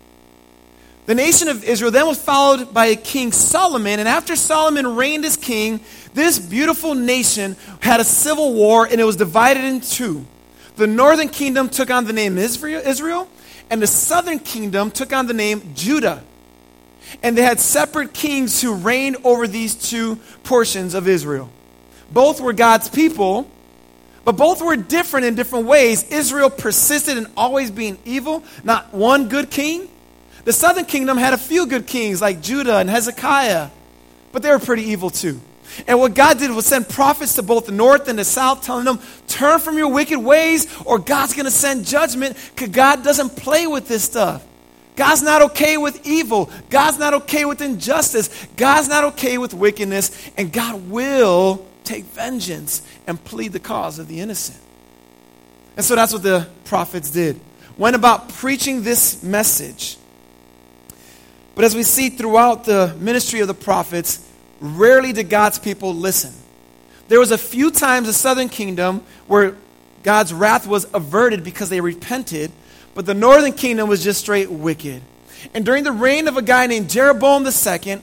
The 1.07 1.15
nation 1.15 1.47
of 1.49 1.63
Israel 1.63 1.93
then 1.93 2.07
was 2.07 2.21
followed 2.21 2.75
by 2.75 2.87
a 2.87 2.97
king 2.97 3.31
Solomon, 3.31 4.01
and 4.01 4.09
after 4.09 4.35
Solomon 4.35 4.97
reigned 4.97 5.25
as 5.25 5.37
king, 5.37 5.81
this 6.15 6.39
beautiful 6.39 6.95
nation 6.97 7.57
had 7.81 8.01
a 8.01 8.05
civil 8.05 8.55
war 8.55 8.87
and 8.87 9.01
it 9.01 9.05
was 9.05 9.17
divided 9.17 9.63
in 9.63 9.81
two. 9.81 10.27
The 10.77 10.87
northern 10.87 11.29
kingdom 11.29 11.69
took 11.69 11.91
on 11.91 12.05
the 12.05 12.13
name 12.13 12.39
Israel, 12.39 13.29
and 13.71 13.83
the 13.83 13.87
southern 13.87 14.39
kingdom 14.39 14.91
took 14.91 15.13
on 15.13 15.27
the 15.27 15.35
name 15.35 15.73
Judah. 15.75 16.23
And 17.23 17.37
they 17.37 17.43
had 17.43 17.61
separate 17.61 18.13
kings 18.13 18.61
who 18.61 18.75
reigned 18.75 19.17
over 19.25 19.47
these 19.47 19.75
two 19.75 20.17
portions 20.43 20.95
of 20.95 21.09
Israel. 21.09 21.51
Both 22.11 22.41
were 22.41 22.53
God's 22.53 22.89
people, 22.89 23.51
but 24.25 24.37
both 24.37 24.61
were 24.61 24.77
different 24.77 25.27
in 25.27 25.35
different 25.35 25.67
ways. 25.67 26.11
Israel 26.11 26.51
persisted 26.51 27.17
in 27.17 27.27
always 27.37 27.71
being 27.71 27.99
evil, 28.05 28.43
not 28.65 28.93
one 28.93 29.29
good 29.29 29.51
king. 29.51 29.89
The 30.45 30.53
southern 30.53 30.85
kingdom 30.85 31.17
had 31.17 31.33
a 31.33 31.39
few 31.39 31.67
good 31.67 31.87
kings 31.87 32.21
like 32.21 32.41
Judah 32.43 32.77
and 32.79 32.91
Hezekiah, 32.91 33.71
but 34.33 34.43
they 34.43 34.51
were 34.51 34.59
pretty 34.59 34.83
evil 34.85 35.11
too. 35.11 35.41
And 35.87 35.99
what 35.99 36.15
God 36.15 36.39
did 36.39 36.51
was 36.51 36.67
send 36.67 36.89
prophets 36.89 37.35
to 37.35 37.43
both 37.43 37.67
the 37.67 37.73
north 37.73 38.09
and 38.09 38.19
the 38.19 38.25
south, 38.25 38.63
telling 38.63 38.85
them, 38.85 39.01
turn 39.29 39.59
from 39.59 39.79
your 39.79 39.89
wicked 39.89 40.19
ways, 40.19 40.67
or 40.85 40.99
God's 40.99 41.35
going 41.35 41.45
to 41.45 41.51
send 41.51 41.85
judgment 41.85 42.37
because 42.55 42.71
God 42.71 43.03
doesn't 43.05 43.31
play 43.37 43.67
with 43.67 43.89
this 43.89 44.05
stuff. 44.05 44.45
God's 44.97 45.23
not 45.23 45.43
okay 45.43 45.77
with 45.77 46.07
evil. 46.07 46.51
God's 46.71 46.99
not 46.99 47.15
okay 47.15 47.45
with 47.45 47.61
injustice. 47.61 48.47
God's 48.57 48.89
not 48.89 49.05
okay 49.05 49.37
with 49.37 49.53
wickedness. 49.53 50.31
And 50.39 50.53
God 50.53 50.89
will 50.89 51.67
take 51.85 52.05
vengeance 52.05 52.83
and 53.07 53.23
plead 53.23 53.53
the 53.53 53.61
cause 53.61 53.99
of 53.99 54.09
the 54.09 54.21
innocent. 54.21 54.59
And 55.77 55.85
so 55.85 55.95
that's 55.95 56.15
what 56.15 56.23
the 56.23 56.49
prophets 56.65 57.11
did. 57.11 57.39
Went 57.77 57.95
about 57.95 58.31
preaching 58.31 58.83
this 58.83 59.23
message 59.23 59.99
but 61.57 61.65
as 61.65 61.75
we 61.75 61.83
see 61.83 62.11
throughout 62.11 62.65
the 62.65 62.95
ministry 63.01 63.41
of 63.41 63.49
the 63.49 63.55
prophets, 63.55 64.21
rarely 64.61 65.13
did 65.13 65.29
God's 65.29 65.59
people 65.59 65.95
listen. 65.95 66.33
There 67.09 67.21
was 67.21 67.31
a 67.31 67.39
few 67.39 67.71
times 67.71 68.07
the 68.07 68.13
southern 68.13 68.49
kingdom 68.49 69.03
where 69.27 69.57
God's 70.03 70.33
wrath 70.33 70.67
was 70.67 70.87
averted 70.95 71.45
because 71.45 71.69
they 71.69 71.81
repented, 71.81 72.51
but 72.95 73.07
the 73.07 73.15
northern 73.15 73.53
kingdom 73.53 73.89
was 73.89 74.03
just 74.03 74.21
straight 74.21 74.51
wicked. 74.51 75.03
And 75.55 75.65
during 75.65 75.85
the 75.85 75.93
reign 75.93 76.29
of 76.29 76.37
a 76.37 76.43
guy 76.43 76.67
named 76.67 76.91
Jeroboam 76.91 77.47
II, 77.47 78.01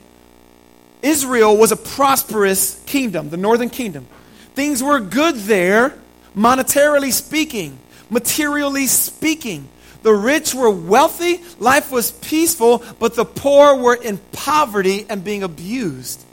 Israel 1.01 1.57
was 1.57 1.72
a 1.72 1.75
prosperous 1.75 2.81
kingdom, 2.86 3.29
the 3.29 3.38
northern 3.38 3.69
kingdom. 3.69 4.07
Things 4.53 4.81
were 4.81 5.00
good 5.00 5.36
there, 5.36 5.93
monetarily 6.36 7.12
speaking, 7.12 7.77
materially 8.10 8.88
speaking. 8.88 9.67
The 10.03 10.13
rich 10.13 10.53
were 10.53 10.69
wealthy, 10.69 11.41
life 11.60 11.91
was 11.91 12.12
peaceful, 12.12 12.83
but 13.00 13.15
the 13.15 13.25
poor 13.25 13.75
were 13.75 13.95
in 13.95 14.17
poverty 14.31 15.05
and 15.10 15.24
being 15.24 15.43
abused. 15.43 16.24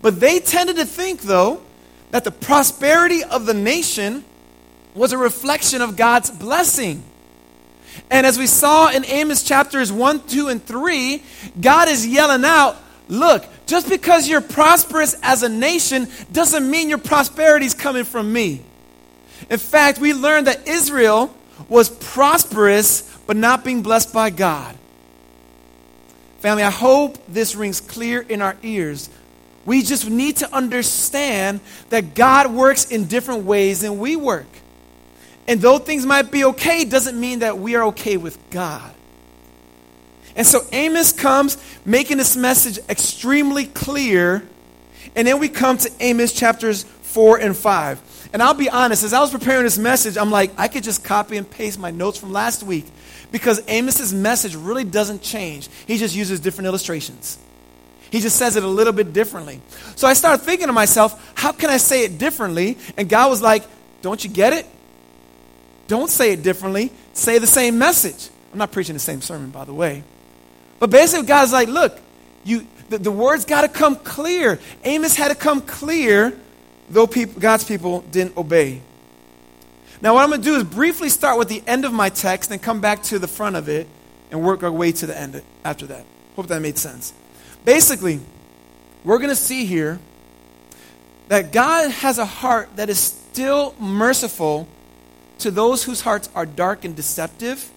But 0.00 0.20
they 0.20 0.40
tended 0.40 0.76
to 0.76 0.86
think, 0.86 1.22
though, 1.22 1.60
that 2.10 2.24
the 2.24 2.30
prosperity 2.30 3.22
of 3.24 3.46
the 3.46 3.54
nation 3.54 4.24
was 4.94 5.12
a 5.12 5.18
reflection 5.18 5.82
of 5.82 5.96
God's 5.96 6.30
blessing. 6.30 7.02
And 8.10 8.26
as 8.26 8.38
we 8.38 8.46
saw 8.46 8.90
in 8.90 9.04
Amos 9.06 9.42
chapters 9.42 9.92
1, 9.92 10.26
2, 10.26 10.48
and 10.48 10.64
3, 10.64 11.22
God 11.60 11.88
is 11.88 12.06
yelling 12.06 12.44
out, 12.44 12.76
Look, 13.08 13.44
just 13.66 13.88
because 13.88 14.28
you're 14.28 14.40
prosperous 14.40 15.16
as 15.22 15.42
a 15.42 15.48
nation 15.48 16.08
doesn't 16.30 16.70
mean 16.70 16.88
your 16.88 16.98
prosperity 16.98 17.66
is 17.66 17.74
coming 17.74 18.04
from 18.04 18.32
me. 18.32 18.62
In 19.50 19.58
fact, 19.58 19.98
we 19.98 20.14
learned 20.14 20.46
that 20.46 20.66
Israel 20.66 21.34
was 21.68 21.90
prosperous 21.90 23.02
but 23.26 23.36
not 23.36 23.64
being 23.64 23.82
blessed 23.82 24.12
by 24.12 24.30
God. 24.30 24.76
Family, 26.38 26.62
I 26.62 26.70
hope 26.70 27.18
this 27.28 27.54
rings 27.54 27.80
clear 27.80 28.20
in 28.20 28.40
our 28.40 28.56
ears. 28.62 29.10
We 29.64 29.82
just 29.82 30.10
need 30.10 30.38
to 30.38 30.54
understand 30.54 31.60
that 31.90 32.14
God 32.14 32.52
works 32.52 32.86
in 32.86 33.06
different 33.06 33.44
ways 33.44 33.80
than 33.80 33.98
we 33.98 34.16
work. 34.16 34.46
And 35.46 35.60
though 35.60 35.78
things 35.78 36.06
might 36.06 36.30
be 36.30 36.44
okay, 36.44 36.84
doesn't 36.84 37.18
mean 37.18 37.40
that 37.40 37.58
we 37.58 37.74
are 37.74 37.84
okay 37.86 38.16
with 38.16 38.38
God. 38.50 38.92
And 40.34 40.46
so 40.46 40.64
Amos 40.72 41.12
comes 41.12 41.58
making 41.84 42.16
this 42.16 42.36
message 42.36 42.78
extremely 42.88 43.66
clear. 43.66 44.42
And 45.14 45.26
then 45.26 45.38
we 45.38 45.48
come 45.48 45.76
to 45.78 45.90
Amos 46.00 46.32
chapters 46.32 46.84
4 46.84 47.38
and 47.38 47.56
5. 47.56 48.30
And 48.32 48.42
I'll 48.42 48.54
be 48.54 48.70
honest, 48.70 49.04
as 49.04 49.12
I 49.12 49.20
was 49.20 49.30
preparing 49.30 49.64
this 49.64 49.76
message, 49.76 50.16
I'm 50.16 50.30
like, 50.30 50.52
I 50.56 50.68
could 50.68 50.82
just 50.82 51.04
copy 51.04 51.36
and 51.36 51.48
paste 51.48 51.78
my 51.78 51.90
notes 51.90 52.18
from 52.18 52.32
last 52.32 52.62
week 52.62 52.86
because 53.30 53.60
Amos's 53.68 54.14
message 54.14 54.56
really 54.56 54.84
doesn't 54.84 55.22
change. 55.22 55.68
He 55.86 55.98
just 55.98 56.16
uses 56.16 56.40
different 56.40 56.66
illustrations. 56.68 57.38
He 58.12 58.20
just 58.20 58.36
says 58.36 58.56
it 58.56 58.62
a 58.62 58.68
little 58.68 58.92
bit 58.92 59.14
differently. 59.14 59.62
So 59.96 60.06
I 60.06 60.12
started 60.12 60.44
thinking 60.44 60.66
to 60.66 60.72
myself, 60.74 61.32
how 61.34 61.50
can 61.50 61.70
I 61.70 61.78
say 61.78 62.04
it 62.04 62.18
differently? 62.18 62.76
And 62.98 63.08
God 63.08 63.30
was 63.30 63.40
like, 63.40 63.64
don't 64.02 64.22
you 64.22 64.28
get 64.28 64.52
it? 64.52 64.66
Don't 65.88 66.10
say 66.10 66.32
it 66.32 66.42
differently. 66.42 66.92
Say 67.14 67.38
the 67.38 67.46
same 67.46 67.78
message. 67.78 68.28
I'm 68.52 68.58
not 68.58 68.70
preaching 68.70 68.92
the 68.92 69.00
same 69.00 69.22
sermon, 69.22 69.48
by 69.48 69.64
the 69.64 69.72
way. 69.72 70.04
But 70.78 70.90
basically, 70.90 71.26
God's 71.26 71.54
like, 71.54 71.68
look, 71.68 71.98
you, 72.44 72.66
the, 72.90 72.98
the 72.98 73.10
words 73.10 73.46
got 73.46 73.62
to 73.62 73.68
come 73.68 73.96
clear. 73.96 74.60
Amos 74.84 75.16
had 75.16 75.28
to 75.28 75.34
come 75.34 75.62
clear 75.62 76.38
though 76.90 77.06
people, 77.06 77.40
God's 77.40 77.64
people 77.64 78.02
didn't 78.10 78.36
obey. 78.36 78.82
Now, 80.02 80.14
what 80.14 80.24
I'm 80.24 80.28
going 80.28 80.42
to 80.42 80.44
do 80.44 80.56
is 80.56 80.64
briefly 80.64 81.08
start 81.08 81.38
with 81.38 81.48
the 81.48 81.62
end 81.66 81.86
of 81.86 81.94
my 81.94 82.10
text 82.10 82.50
and 82.50 82.60
come 82.60 82.82
back 82.82 83.04
to 83.04 83.18
the 83.18 83.28
front 83.28 83.56
of 83.56 83.70
it 83.70 83.86
and 84.30 84.42
work 84.42 84.62
our 84.62 84.70
way 84.70 84.92
to 84.92 85.06
the 85.06 85.18
end 85.18 85.40
after 85.64 85.86
that. 85.86 86.04
Hope 86.36 86.48
that 86.48 86.60
made 86.60 86.76
sense. 86.76 87.14
Basically, 87.64 88.20
we're 89.04 89.18
going 89.18 89.30
to 89.30 89.36
see 89.36 89.64
here 89.64 89.98
that 91.28 91.52
God 91.52 91.90
has 91.90 92.18
a 92.18 92.26
heart 92.26 92.68
that 92.76 92.90
is 92.90 92.98
still 92.98 93.74
merciful 93.78 94.68
to 95.38 95.50
those 95.50 95.84
whose 95.84 96.00
hearts 96.00 96.28
are 96.34 96.46
dark 96.46 96.84
and 96.84 96.94
deceptive 96.94 97.70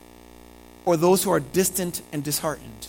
or 0.85 0.97
those 0.97 1.23
who 1.23 1.31
are 1.31 1.39
distant 1.39 2.01
and 2.11 2.23
disheartened. 2.23 2.87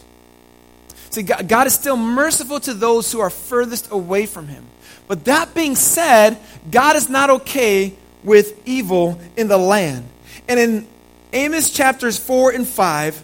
See, 1.11 1.23
God 1.23 1.67
is 1.67 1.75
still 1.75 1.97
merciful 1.97 2.61
to 2.61 2.75
those 2.75 3.11
who 3.11 3.21
are 3.21 3.31
furthest 3.31 3.91
away 3.91 4.27
from 4.27 4.49
Him. 4.49 4.67
But 5.09 5.25
that 5.27 5.55
being 5.55 5.77
said, 5.77 6.37
God 6.71 6.97
is 6.97 7.09
not 7.09 7.31
okay 7.31 7.95
with 8.25 8.61
evil 8.67 9.19
in 9.37 9.49
the 9.49 9.57
land. 9.57 10.09
And 10.49 10.61
in 10.61 10.87
Amos 11.33 11.71
chapters 11.71 12.19
4 12.19 12.53
and 12.53 12.67
5, 12.67 13.23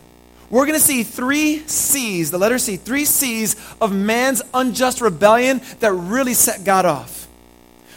we're 0.53 0.67
going 0.67 0.79
to 0.79 0.85
see 0.85 1.03
three 1.03 1.67
C's, 1.67 2.31
the 2.31 2.37
letter 2.37 2.59
C, 2.59 2.77
three 2.77 3.07
C's 3.07 3.57
of 3.81 3.91
man's 3.91 4.43
unjust 4.53 5.01
rebellion 5.01 5.63
that 5.81 5.93
really 5.95 6.35
set 6.35 6.63
God 6.63 6.85
off. 6.85 7.27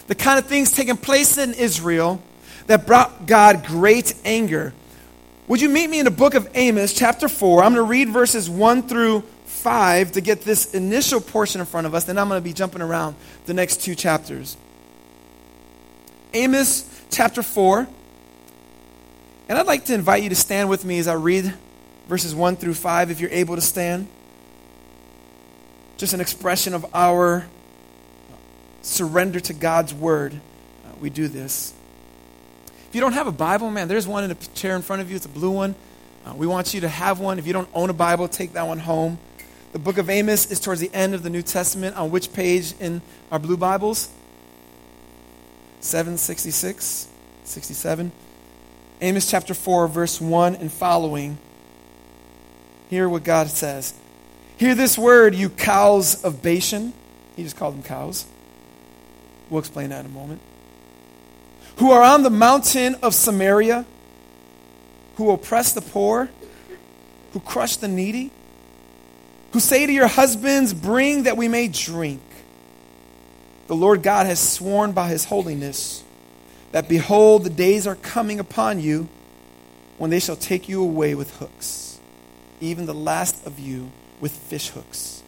The 0.08 0.16
kind 0.16 0.40
of 0.40 0.46
things 0.46 0.72
taking 0.72 0.96
place 0.96 1.38
in 1.38 1.54
Israel 1.54 2.22
that 2.68 2.88
brought 2.88 3.26
God 3.26 3.66
great 3.66 4.14
anger. 4.24 4.74
Would 5.50 5.60
you 5.60 5.68
meet 5.68 5.90
me 5.90 6.00
in 6.00 6.06
the 6.06 6.12
book 6.12 6.34
of 6.34 6.50
Amos, 6.56 6.94
chapter 6.94 7.28
4? 7.28 7.62
I'm 7.62 7.74
going 7.74 7.86
to 7.86 7.90
read 7.90 8.10
verses 8.10 8.50
1 8.50 8.84
through 8.84 9.22
5 9.48 10.14
to 10.14 10.22
get 10.22 10.42
this 10.42 10.74
initial 10.74 11.20
portion 11.20 11.60
in 11.60 11.68
front 11.68 11.88
of 11.88 11.94
us. 11.94 12.06
Then 12.06 12.18
I'm 12.18 12.30
going 12.30 12.40
to 12.40 12.44
be 12.44 12.54
jumping 12.54 12.82
around 12.82 13.18
the 13.48 13.54
next 13.54 13.82
two 13.82 13.96
chapters. 13.96 14.56
Amos 16.34 16.90
chapter 17.12 17.44
4. 17.44 17.86
And 19.50 19.58
I'd 19.58 19.68
like 19.68 19.86
to 19.86 19.94
invite 19.94 20.24
you 20.24 20.30
to 20.30 20.36
stand 20.36 20.70
with 20.70 20.86
me 20.86 21.00
as 21.00 21.10
I 21.10 21.16
read 21.16 21.54
verses 22.08 22.36
1 22.36 22.58
through 22.58 22.74
5, 22.74 23.12
if 23.12 23.20
you're 23.20 23.32
able 23.32 23.56
to 23.56 23.62
stand. 23.62 24.08
Just 25.98 26.14
an 26.14 26.22
expression 26.22 26.74
of 26.74 26.86
our 26.94 27.46
surrender 28.82 29.40
to 29.40 29.54
God's 29.54 29.94
word. 29.94 30.34
Uh, 30.86 30.90
we 31.00 31.10
do 31.10 31.28
this. 31.28 31.74
If 32.88 32.96
you 32.96 33.02
don't 33.02 33.14
have 33.14 33.28
a 33.28 33.32
Bible, 33.32 33.72
man, 33.72 33.88
there's 33.88 34.08
one 34.08 34.24
in 34.24 34.32
a 34.32 34.36
chair 34.36 34.76
in 34.76 34.82
front 34.82 35.02
of 35.02 35.10
you. 35.10 35.16
It's 35.16 35.26
a 35.26 35.30
blue 35.30 35.52
one. 35.52 35.76
Uh, 36.26 36.34
we 36.36 36.48
want 36.48 36.74
you 36.74 36.82
to 36.82 36.90
have 36.90 37.20
one. 37.20 37.40
If 37.40 37.48
you 37.48 37.54
don't 37.54 37.70
own 37.74 37.90
a 37.90 37.94
Bible, 37.94 38.28
take 38.28 38.54
that 38.54 38.68
one 38.68 38.80
home. 38.80 39.20
The 39.74 39.80
book 39.80 39.98
of 39.98 40.10
Amos 40.10 40.50
is 40.52 40.60
towards 40.60 40.80
the 40.80 40.90
end 40.94 41.14
of 41.14 41.24
the 41.24 41.30
New 41.30 41.42
Testament. 41.42 41.98
On 41.98 42.12
which 42.12 42.32
page 42.34 42.74
in 42.80 43.02
our 43.32 43.40
blue 43.40 43.58
Bibles? 43.58 44.10
766, 45.82 47.08
67. 47.44 48.12
Amos 49.02 49.30
chapter 49.30 49.54
4, 49.54 49.88
verse 49.88 50.22
1 50.22 50.56
and 50.56 50.72
following. 50.72 51.38
Hear 52.90 53.10
what 53.10 53.24
God 53.24 53.50
says. 53.50 53.94
Hear 54.58 54.76
this 54.76 54.98
word, 54.98 55.36
you 55.36 55.50
cows 55.50 56.24
of 56.24 56.42
Bashan. 56.42 56.94
He 57.36 57.44
just 57.44 57.58
called 57.58 57.76
them 57.76 57.84
cows. 57.84 58.26
We'll 59.50 59.60
explain 59.60 59.90
that 59.90 60.02
in 60.02 60.06
a 60.06 60.14
moment. 60.14 60.42
Who 61.78 61.92
are 61.92 62.02
on 62.02 62.24
the 62.24 62.30
mountain 62.30 62.96
of 63.04 63.14
Samaria, 63.14 63.86
who 65.18 65.32
oppress 65.32 65.74
the 65.74 65.82
poor, 65.82 66.30
who 67.34 67.40
crush 67.42 67.76
the 67.76 67.88
needy, 67.88 68.32
who 69.52 69.60
say 69.60 69.86
to 69.86 69.92
your 69.92 70.08
husbands, 70.08 70.74
Bring 70.74 71.24
that 71.24 71.38
we 71.38 71.48
may 71.48 71.68
drink. 71.68 72.22
The 73.68 73.76
Lord 73.76 74.04
God 74.04 74.26
has 74.26 74.40
sworn 74.40 74.92
by 74.92 75.10
his 75.10 75.26
holiness 75.26 76.04
that 76.76 76.90
behold, 76.90 77.46
the 77.46 77.50
days 77.50 77.88
are 77.88 77.96
coming 77.96 78.38
upon 78.38 78.82
you 78.82 79.08
when 79.98 80.10
they 80.10 80.20
shall 80.20 80.36
take 80.36 80.68
you 80.68 80.84
away 80.84 81.16
with 81.16 81.34
hooks, 81.38 81.95
even 82.62 82.86
the 82.86 82.94
last 82.94 83.46
of 83.46 83.60
you 83.60 83.92
with 84.20 84.32
fish 84.32 84.70
hooks. 84.70 85.24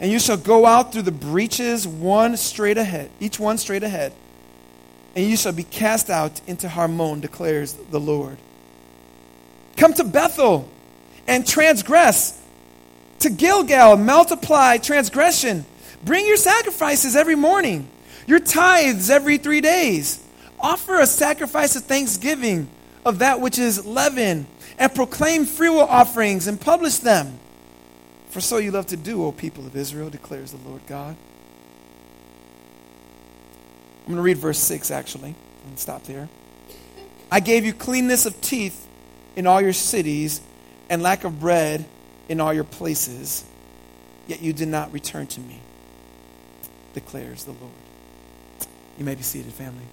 And 0.00 0.10
you 0.10 0.18
shall 0.18 0.36
go 0.36 0.66
out 0.66 0.92
through 0.92 1.02
the 1.02 1.12
breaches, 1.12 1.86
one 1.86 2.36
straight 2.36 2.78
ahead, 2.78 3.10
each 3.20 3.38
one 3.38 3.58
straight 3.58 3.82
ahead, 3.82 4.12
and 5.14 5.24
you 5.28 5.36
shall 5.36 5.52
be 5.52 5.62
cast 5.62 6.10
out 6.10 6.40
into 6.46 6.68
Harmon, 6.68 7.20
declares 7.20 7.74
the 7.74 8.00
Lord. 8.00 8.36
Come 9.76 9.92
to 9.94 10.04
Bethel 10.04 10.68
and 11.26 11.46
transgress. 11.46 12.40
To 13.20 13.30
Gilgal, 13.30 13.96
multiply 13.96 14.76
transgression. 14.78 15.64
Bring 16.04 16.26
your 16.26 16.36
sacrifices 16.36 17.16
every 17.16 17.36
morning, 17.36 17.88
your 18.26 18.40
tithes 18.40 19.08
every 19.08 19.38
three 19.38 19.60
days. 19.60 20.22
Offer 20.60 21.00
a 21.00 21.06
sacrifice 21.06 21.76
of 21.76 21.84
thanksgiving 21.84 22.68
of 23.04 23.20
that 23.20 23.40
which 23.40 23.58
is 23.58 23.86
leaven, 23.86 24.46
and 24.78 24.94
proclaim 24.94 25.44
freewill 25.44 25.82
offerings 25.82 26.46
and 26.46 26.60
publish 26.60 26.98
them. 26.98 27.38
For 28.30 28.40
so 28.40 28.58
you 28.58 28.70
love 28.70 28.86
to 28.88 28.96
do, 28.96 29.24
O 29.24 29.32
people 29.32 29.66
of 29.66 29.76
Israel, 29.76 30.10
declares 30.10 30.50
the 30.50 30.68
Lord 30.68 30.82
God. 30.86 31.16
I'm 34.00 34.06
going 34.06 34.16
to 34.16 34.22
read 34.22 34.38
verse 34.38 34.58
6 34.58 34.90
actually, 34.90 35.34
and 35.66 35.78
stop 35.78 36.04
there. 36.04 36.28
I 37.30 37.40
gave 37.40 37.64
you 37.64 37.72
cleanness 37.72 38.26
of 38.26 38.40
teeth 38.40 38.86
in 39.36 39.46
all 39.46 39.60
your 39.60 39.72
cities, 39.72 40.40
and 40.90 41.02
lack 41.02 41.24
of 41.24 41.40
bread 41.40 41.84
in 42.28 42.40
all 42.40 42.52
your 42.52 42.64
places, 42.64 43.44
yet 44.26 44.42
you 44.42 44.52
did 44.52 44.68
not 44.68 44.92
return 44.92 45.26
to 45.26 45.40
me, 45.40 45.60
declares 46.92 47.44
the 47.44 47.52
Lord. 47.52 47.72
You 48.98 49.04
may 49.04 49.14
be 49.14 49.22
seated, 49.22 49.52
family. 49.52 49.84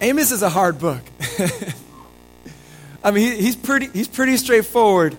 Amos 0.00 0.32
is 0.32 0.42
a 0.42 0.48
hard 0.48 0.78
book. 0.78 1.02
I 3.04 3.10
mean, 3.10 3.32
he, 3.32 3.42
he's, 3.42 3.56
pretty, 3.56 3.88
he's 3.88 4.08
pretty 4.08 4.36
straightforward. 4.38 5.16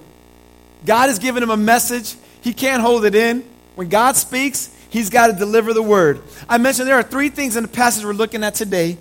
God 0.86 1.08
has 1.08 1.20
given 1.20 1.44
him 1.44 1.52
a 1.52 1.58
message, 1.58 2.16
he 2.42 2.54
can't 2.54 2.82
hold 2.82 3.06
it 3.06 3.14
in. 3.14 3.44
When 3.76 3.90
God 3.90 4.16
speaks, 4.16 4.76
he's 4.90 5.10
got 5.10 5.28
to 5.28 5.34
deliver 5.34 5.74
the 5.74 5.84
word. 5.84 6.22
I 6.50 6.58
mentioned 6.58 6.88
there 6.88 6.96
are 6.96 7.04
three 7.04 7.30
things 7.30 7.56
in 7.56 7.64
the 7.64 7.70
passage 7.70 8.04
we're 8.04 8.14
looking 8.14 8.44
at 8.44 8.56
today 8.56 8.98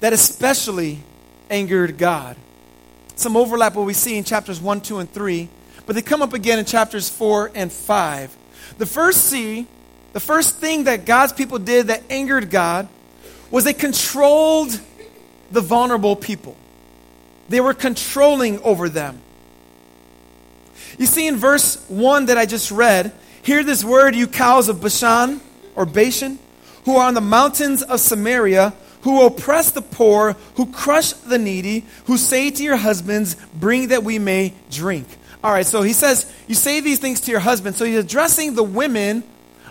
that 0.00 0.12
especially 0.12 1.00
angered 1.48 1.96
God. 1.96 2.36
Some 3.16 3.36
overlap 3.36 3.74
what 3.74 3.86
we 3.86 3.94
see 3.94 4.18
in 4.18 4.24
chapters 4.24 4.60
1, 4.60 4.82
2, 4.82 4.98
and 4.98 5.10
3, 5.10 5.48
but 5.86 5.94
they 5.94 6.02
come 6.02 6.20
up 6.20 6.34
again 6.34 6.58
in 6.58 6.64
chapters 6.64 7.08
4 7.08 7.52
and 7.54 7.72
5. 7.72 8.36
The 8.78 8.86
first 8.86 9.24
see, 9.24 9.66
the 10.12 10.20
first 10.20 10.56
thing 10.56 10.84
that 10.84 11.06
God's 11.06 11.32
people 11.32 11.58
did 11.58 11.86
that 11.86 12.02
angered 12.10 12.50
God 12.50 12.88
was 13.50 13.64
they 13.64 13.74
controlled 13.74 14.80
the 15.50 15.60
vulnerable 15.60 16.16
people. 16.16 16.56
They 17.48 17.60
were 17.60 17.74
controlling 17.74 18.60
over 18.62 18.88
them. 18.88 19.20
You 20.98 21.06
see 21.06 21.26
in 21.26 21.36
verse 21.36 21.76
1 21.88 22.26
that 22.26 22.38
I 22.38 22.46
just 22.46 22.70
read, 22.70 23.12
hear 23.42 23.64
this 23.64 23.84
word, 23.84 24.14
you 24.14 24.26
cows 24.26 24.68
of 24.68 24.80
Bashan 24.80 25.40
or 25.74 25.86
Bashan, 25.86 26.38
who 26.84 26.96
are 26.96 27.08
on 27.08 27.14
the 27.14 27.20
mountains 27.20 27.82
of 27.82 28.00
Samaria, 28.00 28.74
who 29.02 29.26
oppress 29.26 29.70
the 29.70 29.82
poor, 29.82 30.34
who 30.54 30.66
crush 30.72 31.12
the 31.12 31.38
needy, 31.38 31.84
who 32.06 32.16
say 32.16 32.50
to 32.50 32.62
your 32.62 32.76
husbands, 32.76 33.36
Bring 33.54 33.88
that 33.88 34.02
we 34.02 34.18
may 34.18 34.54
drink. 34.70 35.06
All 35.42 35.52
right, 35.52 35.66
so 35.66 35.82
he 35.82 35.92
says, 35.92 36.30
You 36.46 36.54
say 36.54 36.80
these 36.80 36.98
things 36.98 37.20
to 37.22 37.30
your 37.30 37.40
husband. 37.40 37.76
So 37.76 37.84
he's 37.84 37.98
addressing 37.98 38.54
the 38.54 38.62
women 38.62 39.22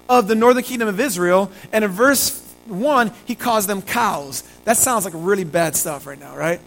of 0.08 0.28
the 0.28 0.36
northern 0.36 0.64
kingdom 0.64 0.88
of 0.88 1.00
Israel. 1.00 1.52
And 1.72 1.84
in 1.84 1.90
verse 1.90 2.30
1, 2.66 3.12
he 3.26 3.36
calls 3.36 3.68
them 3.68 3.82
cows. 3.82 4.44
That 4.66 4.78
sounds 4.78 5.06
like 5.06 5.14
really 5.16 5.44
bad 5.44 5.76
stuff 5.76 6.08
right 6.08 6.20
now, 6.20 6.36
right? 6.36 6.60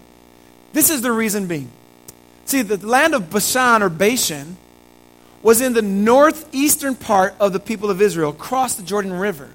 This 0.72 0.90
is 0.90 1.02
the 1.02 1.12
reason 1.12 1.46
being. 1.46 1.70
See, 2.44 2.62
the 2.62 2.84
land 2.86 3.14
of 3.14 3.30
Bashan 3.30 3.82
or 3.82 3.88
Bashan 3.88 4.56
was 5.42 5.60
in 5.60 5.72
the 5.72 5.82
northeastern 5.82 6.94
part 6.94 7.34
of 7.40 7.52
the 7.52 7.60
people 7.60 7.90
of 7.90 8.02
Israel, 8.02 8.30
across 8.30 8.74
the 8.74 8.82
Jordan 8.82 9.12
River. 9.12 9.50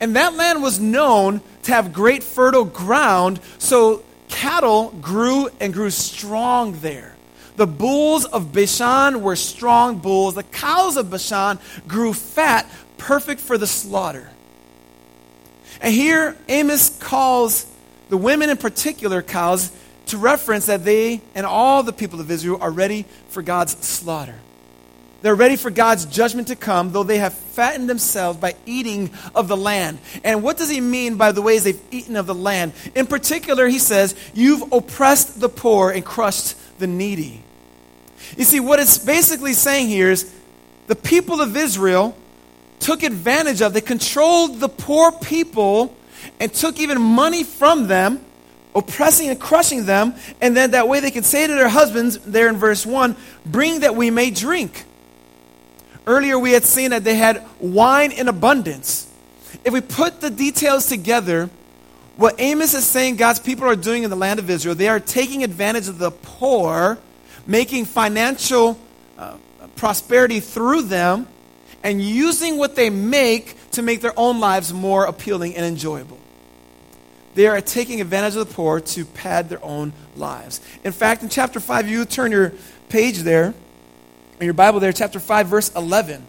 And 0.00 0.16
that 0.16 0.34
land 0.34 0.62
was 0.62 0.78
known 0.78 1.40
to 1.64 1.72
have 1.72 1.92
great 1.92 2.22
fertile 2.22 2.64
ground, 2.64 3.40
so 3.58 4.04
cattle 4.28 4.90
grew 5.00 5.48
and 5.60 5.72
grew 5.72 5.90
strong 5.90 6.78
there. 6.80 7.14
The 7.56 7.66
bulls 7.66 8.24
of 8.26 8.52
Bashan 8.52 9.22
were 9.22 9.36
strong 9.36 9.98
bulls. 9.98 10.34
The 10.34 10.42
cows 10.42 10.96
of 10.96 11.10
Bashan 11.10 11.58
grew 11.88 12.12
fat, 12.12 12.70
perfect 12.98 13.40
for 13.40 13.56
the 13.56 13.66
slaughter. 13.66 14.28
And 15.80 15.92
here, 15.92 16.36
Amos 16.48 16.96
calls 16.98 17.66
the 18.08 18.16
women 18.16 18.50
in 18.50 18.56
particular 18.56 19.22
cows 19.22 19.70
to 20.06 20.18
reference 20.18 20.66
that 20.66 20.84
they 20.84 21.20
and 21.34 21.44
all 21.44 21.82
the 21.82 21.92
people 21.92 22.20
of 22.20 22.30
Israel 22.30 22.58
are 22.60 22.70
ready 22.70 23.04
for 23.28 23.42
God's 23.42 23.76
slaughter. 23.84 24.36
They're 25.22 25.34
ready 25.34 25.56
for 25.56 25.70
God's 25.70 26.04
judgment 26.04 26.48
to 26.48 26.56
come, 26.56 26.92
though 26.92 27.02
they 27.02 27.18
have 27.18 27.32
fattened 27.34 27.88
themselves 27.88 28.38
by 28.38 28.54
eating 28.64 29.10
of 29.34 29.48
the 29.48 29.56
land. 29.56 29.98
And 30.22 30.42
what 30.42 30.56
does 30.56 30.68
he 30.68 30.80
mean 30.80 31.16
by 31.16 31.32
the 31.32 31.42
ways 31.42 31.64
they've 31.64 31.80
eaten 31.90 32.16
of 32.16 32.26
the 32.26 32.34
land? 32.34 32.74
In 32.94 33.06
particular, 33.06 33.66
he 33.66 33.78
says, 33.78 34.14
You've 34.34 34.72
oppressed 34.72 35.40
the 35.40 35.48
poor 35.48 35.90
and 35.90 36.04
crushed 36.04 36.54
the 36.78 36.86
needy. 36.86 37.42
You 38.36 38.44
see, 38.44 38.60
what 38.60 38.78
it's 38.78 38.98
basically 38.98 39.54
saying 39.54 39.88
here 39.88 40.10
is 40.10 40.32
the 40.86 40.96
people 40.96 41.40
of 41.40 41.56
Israel 41.56 42.16
took 42.80 43.02
advantage 43.02 43.62
of, 43.62 43.72
they 43.72 43.80
controlled 43.80 44.60
the 44.60 44.68
poor 44.68 45.12
people 45.12 45.96
and 46.40 46.52
took 46.52 46.78
even 46.78 47.00
money 47.00 47.44
from 47.44 47.86
them, 47.88 48.24
oppressing 48.74 49.28
and 49.28 49.40
crushing 49.40 49.86
them. 49.86 50.14
And 50.40 50.56
then 50.56 50.72
that 50.72 50.88
way 50.88 51.00
they 51.00 51.10
could 51.10 51.24
say 51.24 51.46
to 51.46 51.54
their 51.54 51.68
husbands, 51.68 52.18
there 52.18 52.48
in 52.48 52.56
verse 52.56 52.84
1, 52.84 53.16
Bring 53.44 53.80
that 53.80 53.94
we 53.94 54.10
may 54.10 54.30
drink. 54.30 54.84
Earlier 56.06 56.38
we 56.38 56.52
had 56.52 56.64
seen 56.64 56.90
that 56.90 57.04
they 57.04 57.16
had 57.16 57.44
wine 57.58 58.12
in 58.12 58.28
abundance. 58.28 59.10
If 59.64 59.72
we 59.72 59.80
put 59.80 60.20
the 60.20 60.30
details 60.30 60.86
together, 60.86 61.50
what 62.16 62.36
Amos 62.38 62.74
is 62.74 62.84
saying 62.84 63.16
God's 63.16 63.40
people 63.40 63.66
are 63.66 63.76
doing 63.76 64.04
in 64.04 64.10
the 64.10 64.16
land 64.16 64.38
of 64.38 64.48
Israel, 64.48 64.74
they 64.74 64.88
are 64.88 65.00
taking 65.00 65.42
advantage 65.42 65.88
of 65.88 65.98
the 65.98 66.10
poor, 66.10 66.98
making 67.46 67.86
financial 67.86 68.78
uh, 69.18 69.36
prosperity 69.74 70.40
through 70.40 70.82
them 70.82 71.26
and 71.86 72.02
using 72.02 72.58
what 72.58 72.74
they 72.74 72.90
make 72.90 73.56
to 73.70 73.80
make 73.80 74.00
their 74.00 74.12
own 74.18 74.40
lives 74.40 74.72
more 74.72 75.04
appealing 75.04 75.54
and 75.54 75.64
enjoyable. 75.64 76.18
They 77.36 77.46
are 77.46 77.60
taking 77.60 78.00
advantage 78.00 78.34
of 78.34 78.48
the 78.48 78.52
poor 78.52 78.80
to 78.80 79.04
pad 79.04 79.48
their 79.48 79.64
own 79.64 79.92
lives. 80.16 80.60
In 80.82 80.90
fact, 80.90 81.22
in 81.22 81.28
chapter 81.28 81.60
5, 81.60 81.88
you 81.88 82.04
turn 82.04 82.32
your 82.32 82.52
page 82.88 83.18
there, 83.18 83.54
in 84.40 84.44
your 84.44 84.52
Bible 84.52 84.80
there, 84.80 84.92
chapter 84.92 85.20
5, 85.20 85.46
verse 85.46 85.72
11. 85.76 86.26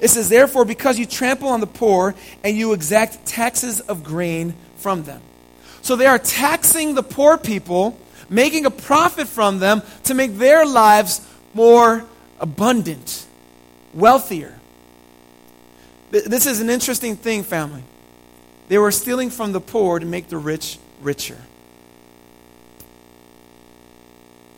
It 0.00 0.08
says, 0.08 0.28
Therefore, 0.28 0.64
because 0.64 0.98
you 0.98 1.06
trample 1.06 1.50
on 1.50 1.60
the 1.60 1.68
poor 1.68 2.16
and 2.42 2.56
you 2.56 2.72
exact 2.72 3.24
taxes 3.26 3.78
of 3.78 4.02
grain 4.02 4.54
from 4.78 5.04
them. 5.04 5.22
So 5.80 5.94
they 5.94 6.06
are 6.06 6.18
taxing 6.18 6.96
the 6.96 7.04
poor 7.04 7.38
people, 7.38 7.96
making 8.28 8.66
a 8.66 8.70
profit 8.72 9.28
from 9.28 9.60
them 9.60 9.82
to 10.04 10.14
make 10.14 10.38
their 10.38 10.66
lives 10.66 11.24
more 11.54 12.04
abundant 12.40 13.28
wealthier. 13.94 14.58
This 16.10 16.46
is 16.46 16.60
an 16.60 16.70
interesting 16.70 17.16
thing, 17.16 17.42
family. 17.44 17.84
They 18.68 18.78
were 18.78 18.90
stealing 18.90 19.30
from 19.30 19.52
the 19.52 19.60
poor 19.60 19.98
to 19.98 20.06
make 20.06 20.28
the 20.28 20.38
rich 20.38 20.78
richer. 21.00 21.38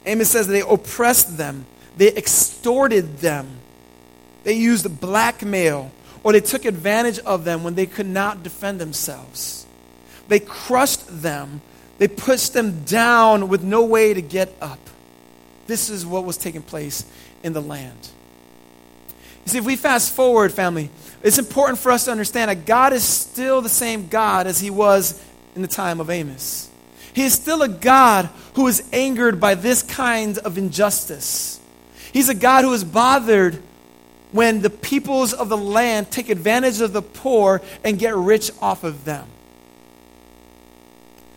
Amos 0.04 0.30
says 0.30 0.46
they 0.46 0.62
oppressed 0.62 1.36
them, 1.36 1.66
they 1.96 2.14
extorted 2.14 3.18
them, 3.18 3.48
they 4.44 4.54
used 4.54 5.00
blackmail, 5.00 5.92
or 6.24 6.32
they 6.32 6.40
took 6.40 6.64
advantage 6.64 7.18
of 7.20 7.44
them 7.44 7.62
when 7.62 7.74
they 7.74 7.86
could 7.86 8.06
not 8.06 8.42
defend 8.42 8.80
themselves. 8.80 9.66
They 10.28 10.40
crushed 10.40 11.22
them, 11.22 11.60
they 11.98 12.08
pushed 12.08 12.52
them 12.52 12.84
down 12.84 13.48
with 13.48 13.62
no 13.62 13.84
way 13.84 14.14
to 14.14 14.22
get 14.22 14.52
up. 14.60 14.80
This 15.66 15.88
is 15.90 16.04
what 16.04 16.24
was 16.24 16.36
taking 16.36 16.62
place 16.62 17.04
in 17.42 17.52
the 17.52 17.62
land. 17.62 18.08
You 19.44 19.52
see, 19.52 19.58
if 19.58 19.64
we 19.64 19.76
fast 19.76 20.12
forward, 20.12 20.52
family, 20.52 20.90
it's 21.22 21.38
important 21.38 21.78
for 21.78 21.92
us 21.92 22.04
to 22.04 22.10
understand 22.10 22.50
that 22.50 22.64
God 22.66 22.92
is 22.92 23.04
still 23.04 23.60
the 23.60 23.68
same 23.68 24.08
God 24.08 24.46
as 24.46 24.60
he 24.60 24.70
was 24.70 25.22
in 25.54 25.62
the 25.62 25.68
time 25.68 26.00
of 26.00 26.10
Amos. 26.10 26.68
He 27.12 27.22
is 27.22 27.34
still 27.34 27.62
a 27.62 27.68
God 27.68 28.30
who 28.54 28.66
is 28.68 28.82
angered 28.92 29.40
by 29.40 29.54
this 29.54 29.82
kind 29.82 30.38
of 30.38 30.56
injustice. 30.56 31.60
He's 32.12 32.28
a 32.28 32.34
God 32.34 32.64
who 32.64 32.72
is 32.72 32.84
bothered 32.84 33.62
when 34.32 34.62
the 34.62 34.70
peoples 34.70 35.32
of 35.32 35.48
the 35.48 35.56
land 35.56 36.10
take 36.10 36.30
advantage 36.30 36.80
of 36.80 36.92
the 36.92 37.02
poor 37.02 37.60
and 37.84 37.98
get 37.98 38.14
rich 38.16 38.50
off 38.60 38.82
of 38.82 39.04
them. 39.04 39.26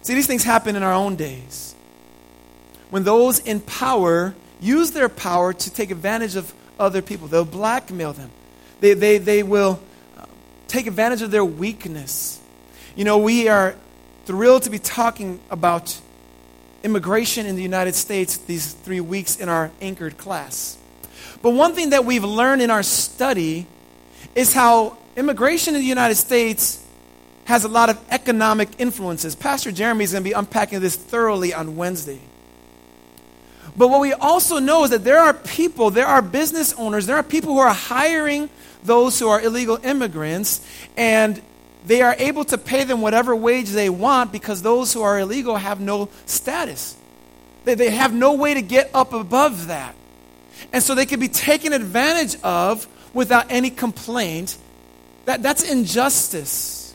See, 0.01 0.13
these 0.13 0.27
things 0.27 0.43
happen 0.43 0.75
in 0.75 0.83
our 0.83 0.93
own 0.93 1.15
days. 1.15 1.75
When 2.89 3.03
those 3.03 3.39
in 3.39 3.59
power 3.59 4.35
use 4.61 4.91
their 4.91 5.09
power 5.09 5.51
to 5.51 5.69
take 5.69 5.91
advantage 5.91 6.35
of 6.35 6.53
other 6.79 7.01
people, 7.01 7.27
they'll 7.27 7.45
blackmail 7.45 8.13
them. 8.13 8.29
They, 8.79 8.93
they, 8.93 9.17
they 9.17 9.43
will 9.43 9.79
uh, 10.17 10.25
take 10.67 10.87
advantage 10.87 11.21
of 11.21 11.31
their 11.31 11.45
weakness. 11.45 12.41
You 12.95 13.05
know, 13.05 13.17
we 13.17 13.47
are 13.47 13.75
thrilled 14.25 14.63
to 14.63 14.69
be 14.69 14.79
talking 14.79 15.39
about 15.49 15.99
immigration 16.83 17.45
in 17.45 17.55
the 17.55 17.63
United 17.63 17.95
States 17.95 18.37
these 18.37 18.73
three 18.73 19.01
weeks 19.01 19.37
in 19.37 19.49
our 19.49 19.71
anchored 19.81 20.17
class. 20.17 20.77
But 21.41 21.51
one 21.51 21.73
thing 21.73 21.91
that 21.91 22.05
we've 22.05 22.23
learned 22.23 22.61
in 22.61 22.71
our 22.71 22.83
study 22.83 23.67
is 24.35 24.53
how 24.53 24.97
immigration 25.15 25.75
in 25.75 25.81
the 25.81 25.87
United 25.87 26.15
States 26.15 26.83
has 27.45 27.63
a 27.63 27.67
lot 27.67 27.89
of 27.89 27.99
economic 28.09 28.69
influences. 28.79 29.35
Pastor 29.35 29.71
Jeremy 29.71 30.03
is 30.03 30.11
going 30.11 30.23
to 30.23 30.29
be 30.29 30.33
unpacking 30.33 30.79
this 30.79 30.95
thoroughly 30.95 31.53
on 31.53 31.75
Wednesday. 31.75 32.19
But 33.77 33.89
what 33.89 33.99
we 33.99 34.13
also 34.13 34.59
know 34.59 34.85
is 34.85 34.91
that 34.91 35.03
there 35.03 35.19
are 35.19 35.33
people, 35.33 35.91
there 35.91 36.07
are 36.07 36.21
business 36.21 36.73
owners, 36.73 37.05
there 37.05 37.17
are 37.17 37.23
people 37.23 37.53
who 37.53 37.59
are 37.59 37.73
hiring 37.73 38.49
those 38.83 39.19
who 39.19 39.27
are 39.27 39.41
illegal 39.41 39.79
immigrants, 39.83 40.65
and 40.95 41.41
they 41.85 42.01
are 42.01 42.15
able 42.17 42.45
to 42.45 42.57
pay 42.57 42.83
them 42.83 43.01
whatever 43.01 43.35
wage 43.35 43.69
they 43.69 43.89
want 43.89 44.31
because 44.31 44.61
those 44.61 44.93
who 44.93 45.01
are 45.01 45.19
illegal 45.19 45.55
have 45.55 45.79
no 45.79 46.09
status. 46.25 46.95
They, 47.65 47.75
they 47.75 47.89
have 47.89 48.13
no 48.13 48.33
way 48.33 48.53
to 48.53 48.61
get 48.61 48.89
up 48.93 49.13
above 49.13 49.67
that. 49.67 49.95
And 50.71 50.81
so 50.81 50.95
they 50.95 51.05
can 51.05 51.19
be 51.19 51.27
taken 51.27 51.73
advantage 51.73 52.39
of 52.43 52.87
without 53.13 53.51
any 53.51 53.69
complaint. 53.69 54.57
That, 55.25 55.43
that's 55.43 55.69
injustice. 55.69 56.93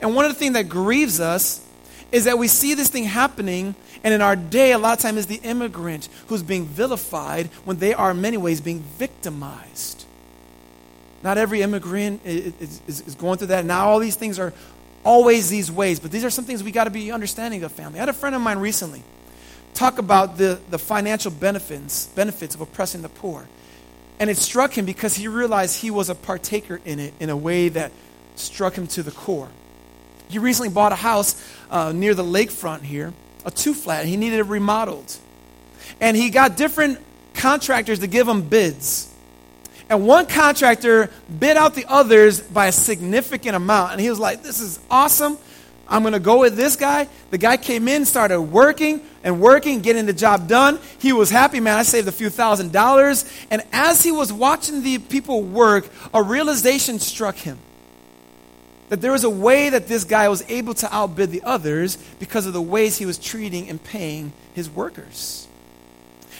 And 0.00 0.14
one 0.14 0.24
of 0.24 0.32
the 0.32 0.38
things 0.38 0.54
that 0.54 0.68
grieves 0.68 1.20
us 1.20 1.64
is 2.12 2.24
that 2.24 2.38
we 2.38 2.48
see 2.48 2.74
this 2.74 2.88
thing 2.88 3.04
happening, 3.04 3.74
and 4.04 4.14
in 4.14 4.22
our 4.22 4.36
day, 4.36 4.72
a 4.72 4.78
lot 4.78 4.98
of 4.98 5.02
times, 5.02 5.18
is 5.18 5.26
the 5.26 5.40
immigrant 5.42 6.08
who's 6.28 6.42
being 6.42 6.66
vilified 6.66 7.46
when 7.64 7.78
they 7.78 7.94
are, 7.94 8.12
in 8.12 8.20
many 8.20 8.36
ways, 8.36 8.60
being 8.60 8.80
victimized. 8.80 10.04
Not 11.22 11.36
every 11.36 11.62
immigrant 11.62 12.20
is, 12.24 12.80
is, 12.86 13.00
is 13.00 13.14
going 13.14 13.38
through 13.38 13.48
that. 13.48 13.64
Now, 13.64 13.88
all 13.88 13.98
these 13.98 14.16
things 14.16 14.38
are 14.38 14.52
always 15.04 15.50
these 15.50 15.70
ways, 15.70 15.98
but 16.00 16.10
these 16.10 16.24
are 16.24 16.30
some 16.30 16.44
things 16.44 16.62
we 16.62 16.70
got 16.70 16.84
to 16.84 16.90
be 16.90 17.10
understanding 17.10 17.64
of 17.64 17.72
family. 17.72 17.98
I 17.98 18.02
had 18.02 18.08
a 18.08 18.12
friend 18.12 18.36
of 18.36 18.42
mine 18.42 18.58
recently 18.58 19.02
talk 19.74 19.98
about 19.98 20.36
the, 20.36 20.60
the 20.70 20.78
financial 20.78 21.30
benefits, 21.30 22.06
benefits 22.08 22.54
of 22.54 22.60
oppressing 22.60 23.02
the 23.02 23.08
poor. 23.08 23.48
And 24.18 24.28
it 24.28 24.36
struck 24.36 24.76
him 24.76 24.84
because 24.84 25.14
he 25.14 25.28
realized 25.28 25.80
he 25.80 25.90
was 25.90 26.10
a 26.10 26.14
partaker 26.14 26.80
in 26.84 26.98
it 26.98 27.14
in 27.20 27.30
a 27.30 27.36
way 27.36 27.68
that 27.68 27.92
struck 28.34 28.74
him 28.74 28.86
to 28.88 29.02
the 29.02 29.12
core. 29.12 29.48
He 30.28 30.38
recently 30.38 30.68
bought 30.68 30.92
a 30.92 30.96
house 30.96 31.42
uh, 31.70 31.92
near 31.92 32.14
the 32.14 32.24
lakefront 32.24 32.82
here, 32.82 33.12
a 33.44 33.50
two 33.50 33.74
flat. 33.74 34.06
He 34.06 34.16
needed 34.16 34.40
it 34.40 34.44
remodeled. 34.44 35.16
And 36.00 36.16
he 36.16 36.30
got 36.30 36.56
different 36.56 36.98
contractors 37.34 38.00
to 38.00 38.06
give 38.06 38.28
him 38.28 38.42
bids. 38.42 39.12
And 39.90 40.06
one 40.06 40.26
contractor 40.26 41.10
bid 41.38 41.56
out 41.56 41.74
the 41.74 41.86
others 41.88 42.40
by 42.40 42.66
a 42.66 42.72
significant 42.72 43.56
amount. 43.56 43.92
And 43.92 44.00
he 44.00 44.10
was 44.10 44.18
like, 44.18 44.42
This 44.42 44.60
is 44.60 44.78
awesome. 44.90 45.38
I'm 45.90 46.02
going 46.02 46.12
to 46.12 46.20
go 46.20 46.40
with 46.40 46.54
this 46.54 46.76
guy. 46.76 47.08
The 47.30 47.38
guy 47.38 47.56
came 47.56 47.88
in, 47.88 48.04
started 48.04 48.42
working 48.42 49.00
and 49.24 49.40
working, 49.40 49.80
getting 49.80 50.04
the 50.04 50.12
job 50.12 50.46
done. 50.46 50.78
He 50.98 51.14
was 51.14 51.30
happy, 51.30 51.60
man. 51.60 51.78
I 51.78 51.82
saved 51.82 52.06
a 52.08 52.12
few 52.12 52.28
thousand 52.28 52.72
dollars. 52.72 53.24
And 53.50 53.62
as 53.72 54.02
he 54.02 54.12
was 54.12 54.30
watching 54.30 54.82
the 54.82 54.98
people 54.98 55.42
work, 55.42 55.88
a 56.12 56.22
realization 56.22 56.98
struck 56.98 57.36
him 57.36 57.58
that 58.88 59.00
there 59.00 59.12
was 59.12 59.24
a 59.24 59.30
way 59.30 59.70
that 59.70 59.88
this 59.88 60.04
guy 60.04 60.28
was 60.28 60.42
able 60.48 60.74
to 60.74 60.94
outbid 60.94 61.30
the 61.30 61.42
others 61.42 61.96
because 62.18 62.46
of 62.46 62.52
the 62.52 62.62
ways 62.62 62.96
he 62.98 63.06
was 63.06 63.18
treating 63.18 63.68
and 63.68 63.82
paying 63.82 64.32
his 64.54 64.70
workers. 64.70 65.46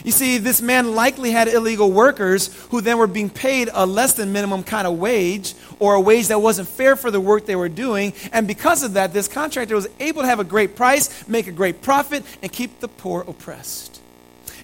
You 0.04 0.12
see, 0.12 0.38
this 0.38 0.62
man 0.62 0.94
likely 0.94 1.32
had 1.32 1.48
illegal 1.48 1.90
workers 1.90 2.54
who 2.70 2.80
then 2.80 2.98
were 2.98 3.08
being 3.08 3.30
paid 3.30 3.68
a 3.72 3.84
less 3.84 4.12
than 4.12 4.32
minimum 4.32 4.62
kind 4.62 4.86
of 4.86 4.96
wage 4.98 5.54
or 5.80 5.94
a 5.94 6.00
wage 6.00 6.28
that 6.28 6.40
wasn't 6.40 6.68
fair 6.68 6.94
for 6.94 7.10
the 7.10 7.20
work 7.20 7.46
they 7.46 7.56
were 7.56 7.68
doing. 7.68 8.12
And 8.32 8.46
because 8.46 8.82
of 8.82 8.94
that, 8.94 9.12
this 9.12 9.26
contractor 9.26 9.74
was 9.74 9.88
able 9.98 10.22
to 10.22 10.28
have 10.28 10.38
a 10.38 10.44
great 10.44 10.76
price, 10.76 11.26
make 11.28 11.48
a 11.48 11.52
great 11.52 11.82
profit, 11.82 12.24
and 12.42 12.52
keep 12.52 12.78
the 12.78 12.88
poor 12.88 13.24
oppressed. 13.26 14.00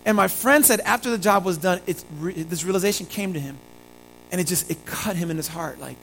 And 0.06 0.16
my 0.16 0.28
friend 0.28 0.64
said 0.64 0.80
after 0.80 1.10
the 1.10 1.18
job 1.18 1.44
was 1.44 1.58
done, 1.58 1.80
this 1.86 2.64
realization 2.64 3.06
came 3.06 3.32
to 3.32 3.40
him. 3.40 3.58
And 4.30 4.40
it 4.40 4.46
just, 4.46 4.70
it 4.70 4.84
cut 4.84 5.16
him 5.16 5.30
in 5.30 5.36
his 5.36 5.48
heart. 5.48 5.80
Like, 5.80 5.96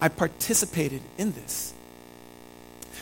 I 0.00 0.08
participated 0.08 1.02
in 1.16 1.32
this. 1.32 1.74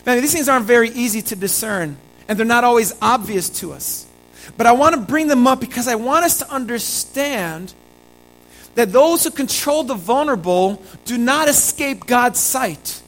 Man, 0.05 0.21
these 0.21 0.33
things 0.33 0.49
aren't 0.49 0.67
very 0.67 0.91
easy 0.91 1.21
to 1.23 1.37
discern, 1.37 1.97
and 2.29 2.39
they're 2.39 2.47
not 2.47 2.65
always 2.65 2.95
obvious 3.03 3.49
to 3.61 3.73
us. 3.73 4.07
But 4.57 4.67
I 4.67 4.73
want 4.73 4.95
to 4.95 5.01
bring 5.01 5.27
them 5.27 5.47
up 5.47 5.61
because 5.61 5.89
I 5.89 5.97
want 5.97 6.25
us 6.25 6.39
to 6.39 6.51
understand 6.51 7.75
that 8.77 8.93
those 8.93 9.25
who 9.25 9.31
control 9.31 9.83
the 9.85 9.95
vulnerable 9.95 10.83
do 11.05 11.19
not 11.19 11.49
escape 11.49 12.07
God's 12.07 12.39
sight. 12.39 13.03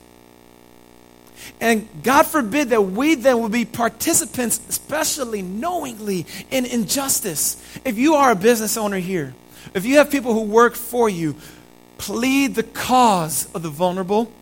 And 1.61 1.89
God 2.03 2.25
forbid 2.25 2.71
that 2.71 2.83
we 2.83 3.15
then 3.15 3.41
will 3.41 3.49
be 3.49 3.65
participants, 3.65 4.61
especially 4.69 5.43
knowingly, 5.43 6.27
in 6.51 6.65
injustice. 6.65 7.63
If 7.85 7.99
you 7.99 8.15
are 8.15 8.33
a 8.33 8.37
business 8.37 8.77
owner 8.77 8.99
here, 8.99 9.35
if 9.75 9.85
you 9.85 9.99
have 9.99 10.11
people 10.11 10.35
who 10.35 10.43
work 10.43 10.75
for 10.75 11.09
you, 11.09 11.37
plead 11.99 12.55
the 12.55 12.63
cause 12.63 13.53
of 13.55 13.63
the 13.63 13.69
vulnerable. 13.69 14.33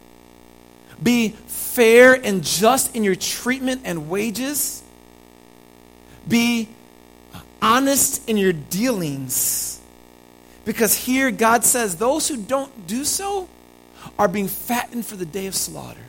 Be 1.03 1.31
fair 1.31 2.15
and 2.15 2.45
just 2.45 2.95
in 2.95 3.03
your 3.03 3.17
treatment 3.17 3.83
and 3.85 4.09
wages. 4.09 4.83
Be 6.29 6.69
honest 7.61 8.29
in 8.29 8.37
your 8.37 8.53
dealings. 8.53 9.81
Because 10.65 10.95
here 10.95 11.31
God 11.31 11.65
says 11.65 11.97
those 11.97 12.29
who 12.29 12.37
don't 12.37 12.87
do 12.87 13.05
so 13.05 13.49
are 14.19 14.29
being 14.29 14.49
fattened 14.49 15.05
for 15.05 15.17
the 15.17 15.27
day 15.27 15.47
of 15.47 15.55
slaughter. 15.55 16.01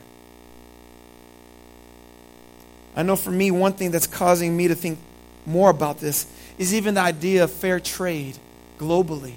I 2.96 3.02
know 3.02 3.14
for 3.14 3.30
me, 3.30 3.50
one 3.50 3.74
thing 3.74 3.90
that's 3.90 4.08
causing 4.08 4.56
me 4.56 4.68
to 4.68 4.74
think 4.74 4.98
more 5.46 5.70
about 5.70 6.00
this 6.00 6.26
is 6.58 6.74
even 6.74 6.94
the 6.94 7.00
idea 7.00 7.44
of 7.44 7.52
fair 7.52 7.78
trade 7.78 8.36
globally. 8.78 9.34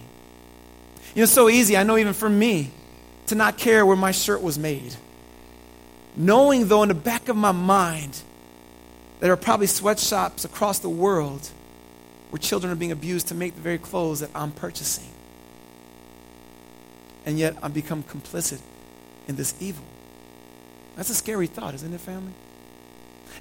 You 1.13 1.19
know, 1.19 1.23
it's 1.23 1.31
so 1.31 1.49
easy, 1.49 1.75
I 1.75 1.83
know 1.83 1.97
even 1.97 2.13
for 2.13 2.29
me, 2.29 2.71
to 3.27 3.35
not 3.35 3.57
care 3.57 3.85
where 3.85 3.97
my 3.97 4.11
shirt 4.11 4.41
was 4.41 4.57
made. 4.57 4.95
Knowing, 6.15 6.67
though, 6.67 6.83
in 6.83 6.89
the 6.89 6.95
back 6.95 7.29
of 7.29 7.35
my 7.35 7.51
mind, 7.51 8.21
there 9.19 9.31
are 9.31 9.37
probably 9.37 9.67
sweatshops 9.67 10.45
across 10.45 10.79
the 10.79 10.89
world 10.89 11.49
where 12.29 12.39
children 12.39 12.71
are 12.71 12.75
being 12.75 12.91
abused 12.91 13.27
to 13.27 13.35
make 13.35 13.55
the 13.55 13.61
very 13.61 13.77
clothes 13.77 14.21
that 14.21 14.29
I'm 14.33 14.51
purchasing. 14.51 15.09
And 17.25 17.37
yet 17.37 17.55
I 17.61 17.67
become 17.67 18.03
complicit 18.03 18.59
in 19.27 19.35
this 19.35 19.53
evil. 19.59 19.85
That's 20.95 21.09
a 21.09 21.13
scary 21.13 21.47
thought, 21.47 21.75
isn't 21.75 21.93
it, 21.93 22.01
family? 22.01 22.33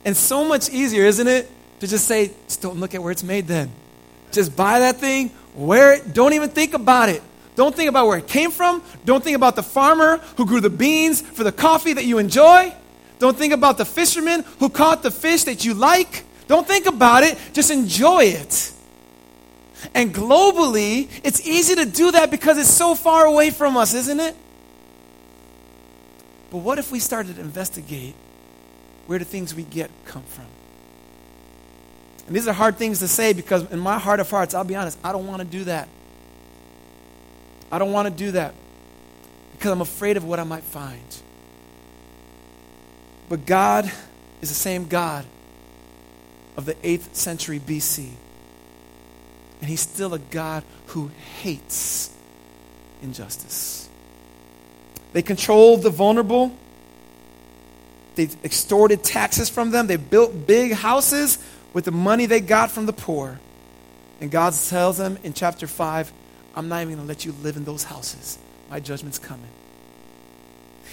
And 0.04 0.16
so 0.16 0.44
much 0.44 0.68
easier, 0.70 1.04
isn't 1.04 1.26
it, 1.26 1.50
to 1.80 1.86
just 1.86 2.06
say, 2.06 2.32
just 2.46 2.60
don't 2.60 2.78
look 2.78 2.94
at 2.94 3.02
where 3.02 3.12
it's 3.12 3.22
made 3.22 3.46
then. 3.46 3.70
Just 4.32 4.54
buy 4.54 4.80
that 4.80 4.96
thing, 4.96 5.30
wear 5.54 5.94
it, 5.94 6.12
don't 6.12 6.34
even 6.34 6.50
think 6.50 6.74
about 6.74 7.08
it. 7.08 7.22
Don't 7.60 7.76
think 7.76 7.90
about 7.90 8.06
where 8.06 8.16
it 8.16 8.26
came 8.26 8.50
from. 8.52 8.82
Don't 9.04 9.22
think 9.22 9.36
about 9.36 9.54
the 9.54 9.62
farmer 9.62 10.16
who 10.38 10.46
grew 10.46 10.62
the 10.62 10.70
beans 10.70 11.20
for 11.20 11.44
the 11.44 11.52
coffee 11.52 11.92
that 11.92 12.06
you 12.06 12.16
enjoy. 12.16 12.74
Don't 13.18 13.36
think 13.36 13.52
about 13.52 13.76
the 13.76 13.84
fisherman 13.84 14.44
who 14.60 14.70
caught 14.70 15.02
the 15.02 15.10
fish 15.10 15.44
that 15.44 15.62
you 15.62 15.74
like. 15.74 16.24
Don't 16.48 16.66
think 16.66 16.86
about 16.86 17.22
it, 17.22 17.36
just 17.52 17.70
enjoy 17.70 18.24
it. 18.24 18.72
And 19.94 20.14
globally, 20.14 21.10
it's 21.22 21.46
easy 21.46 21.74
to 21.74 21.84
do 21.84 22.12
that 22.12 22.30
because 22.30 22.56
it's 22.56 22.70
so 22.70 22.94
far 22.94 23.26
away 23.26 23.50
from 23.50 23.76
us, 23.76 23.92
isn't 23.92 24.20
it? 24.20 24.34
But 26.50 26.60
what 26.60 26.78
if 26.78 26.90
we 26.90 26.98
started 26.98 27.34
to 27.34 27.42
investigate 27.42 28.14
where 29.06 29.18
the 29.18 29.26
things 29.26 29.54
we 29.54 29.64
get 29.64 29.90
come 30.06 30.22
from? 30.22 30.46
And 32.26 32.34
these 32.34 32.48
are 32.48 32.54
hard 32.54 32.78
things 32.78 33.00
to 33.00 33.08
say 33.08 33.34
because, 33.34 33.70
in 33.70 33.80
my 33.80 33.98
heart 33.98 34.18
of 34.18 34.30
hearts, 34.30 34.54
I'll 34.54 34.64
be 34.64 34.76
honest, 34.76 34.98
I 35.04 35.12
don't 35.12 35.26
want 35.26 35.40
to 35.40 35.46
do 35.46 35.64
that. 35.64 35.90
I 37.70 37.78
don't 37.78 37.92
want 37.92 38.08
to 38.08 38.14
do 38.14 38.32
that 38.32 38.54
because 39.52 39.70
I'm 39.70 39.80
afraid 39.80 40.16
of 40.16 40.24
what 40.24 40.38
I 40.40 40.44
might 40.44 40.64
find. 40.64 41.00
But 43.28 43.46
God 43.46 43.90
is 44.40 44.48
the 44.48 44.54
same 44.54 44.86
God 44.86 45.24
of 46.56 46.66
the 46.66 46.74
8th 46.74 47.14
century 47.14 47.60
BC 47.60 48.08
And 49.60 49.70
he's 49.70 49.80
still 49.80 50.14
a 50.14 50.18
God 50.18 50.64
who 50.86 51.10
hates 51.42 52.10
injustice. 53.02 53.88
They 55.12 55.22
controlled 55.22 55.82
the 55.82 55.90
vulnerable. 55.90 56.52
They 58.14 58.28
extorted 58.44 59.04
taxes 59.04 59.48
from 59.48 59.70
them. 59.70 59.86
They 59.86 59.96
built 59.96 60.46
big 60.46 60.72
houses 60.72 61.38
with 61.72 61.84
the 61.84 61.92
money 61.92 62.26
they 62.26 62.40
got 62.40 62.70
from 62.70 62.86
the 62.86 62.92
poor. 62.92 63.38
And 64.20 64.30
God 64.30 64.52
tells 64.54 64.98
them 64.98 65.18
in 65.22 65.32
chapter 65.32 65.66
5, 65.66 66.12
I'm 66.54 66.68
not 66.68 66.82
even 66.82 66.94
going 66.94 67.06
to 67.06 67.08
let 67.08 67.24
you 67.24 67.34
live 67.42 67.56
in 67.56 67.64
those 67.64 67.84
houses. 67.84 68.38
My 68.70 68.80
judgment's 68.80 69.18
coming. 69.18 69.48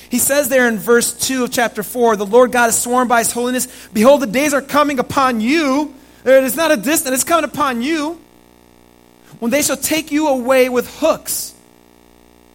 He 0.10 0.20
says 0.20 0.50
there 0.50 0.68
in 0.68 0.78
verse 0.78 1.14
2 1.14 1.46
of 1.46 1.52
chapter 1.52 1.84
4 1.84 2.16
the 2.16 2.26
Lord 2.26 2.52
God 2.52 2.66
has 2.66 2.82
sworn 2.82 3.08
by 3.08 3.20
his 3.20 3.32
holiness, 3.32 3.68
Behold, 3.92 4.22
the 4.22 4.28
days 4.28 4.54
are 4.54 4.62
coming 4.62 5.00
upon 5.00 5.42
you. 5.42 5.94
It 6.24 6.44
is 6.44 6.56
not 6.56 6.72
a 6.72 6.78
distant, 6.78 7.14
it's 7.14 7.24
coming 7.24 7.46
upon 7.46 7.82
you. 7.82 8.20
When 9.40 9.52
they 9.52 9.62
shall 9.62 9.78
take 9.78 10.12
you 10.12 10.28
away 10.28 10.70
with 10.70 11.00
hooks, 11.00 11.54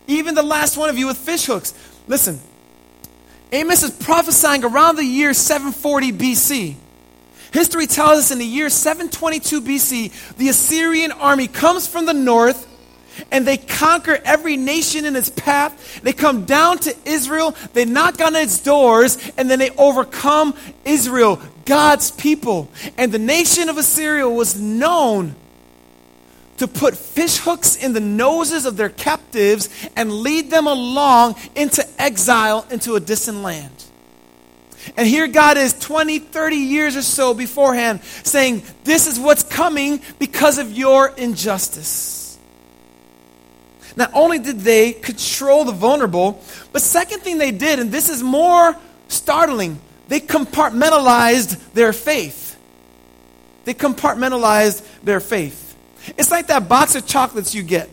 even 0.07 0.35
the 0.35 0.43
last 0.43 0.77
one 0.77 0.89
of 0.89 0.99
you 0.99 1.07
with 1.07 1.17
fish 1.17 1.47
hooks. 1.47 1.75
Listen, 2.09 2.41
Amos 3.53 3.83
is 3.83 3.91
prophesying 3.91 4.65
around 4.65 4.97
the 4.97 5.05
year 5.05 5.35
740 5.35 6.13
BC. 6.13 6.77
History 7.53 7.87
tells 7.87 8.19
us 8.19 8.31
in 8.31 8.39
the 8.39 8.47
year 8.47 8.71
722 8.71 9.61
BC, 9.61 10.37
the 10.37 10.49
Assyrian 10.49 11.13
army 11.13 11.49
comes 11.49 11.87
from 11.87 12.07
the 12.07 12.15
north 12.15 12.67
and 13.31 13.47
they 13.47 13.57
conquer 13.57 14.19
every 14.25 14.57
nation 14.57 15.05
in 15.05 15.17
its 15.17 15.31
path. 15.31 16.03
They 16.03 16.13
come 16.13 16.45
down 16.45 16.79
to 16.81 16.95
Israel, 17.05 17.55
they 17.73 17.85
knock 17.85 18.21
on 18.21 18.37
its 18.37 18.61
doors, 18.61 19.19
and 19.37 19.51
then 19.51 19.59
they 19.59 19.71
overcome 19.71 20.55
Israel, 20.85 21.41
God's 21.65 22.11
people. 22.11 22.71
And 22.97 23.13
the 23.13 23.19
nation 23.19 23.69
of 23.69 23.79
Assyria 23.79 24.29
was 24.29 24.61
known 24.61 25.35
to 26.59 26.69
put 26.69 26.97
fish 26.97 27.39
hooks 27.39 27.77
in 27.77 27.93
the 27.93 28.01
noses 28.01 28.67
of 28.67 28.77
their 28.77 28.89
captives 28.89 29.69
and 29.97 30.13
lead 30.13 30.51
them 30.51 30.67
along 30.67 31.35
into 31.57 31.85
exile 32.01 32.67
into 32.71 32.95
a 32.95 33.01
distant 33.01 33.39
land. 33.39 33.85
And 34.97 35.07
here 35.07 35.27
God 35.27 35.57
is 35.57 35.79
20, 35.79 36.19
30 36.19 36.57
years 36.57 36.97
or 36.97 37.03
so 37.03 37.35
beforehand 37.35 38.03
saying, 38.25 38.63
This 38.85 39.07
is 39.07 39.19
what's 39.19 39.43
coming 39.43 40.01
because 40.19 40.59
of 40.59 40.73
your 40.73 41.09
injustice. 41.17 42.12
Not 43.97 44.11
only 44.15 44.39
did 44.39 44.61
they 44.61 44.93
control 44.93 45.65
the 45.65 45.73
vulnerable, 45.73 46.43
but 46.73 46.83
second 46.83 47.21
thing 47.21 47.39
they 47.39 47.51
did, 47.51 47.79
and 47.79 47.93
this 47.93 48.09
is 48.09 48.23
more 48.23 48.77
startling, 49.09 49.81
they 50.09 50.21
compartmentalized 50.21 51.73
their 51.75 51.93
faith. 51.93 52.59
They 53.65 53.75
compartmentalized 53.75 54.83
their 55.03 55.21
faith. 55.21 55.77
It's 56.19 56.31
like 56.31 56.49
that 56.49 56.69
box 56.69 56.95
of 56.95 57.07
chocolates 57.07 57.55
you 57.55 57.63
get. 57.63 57.89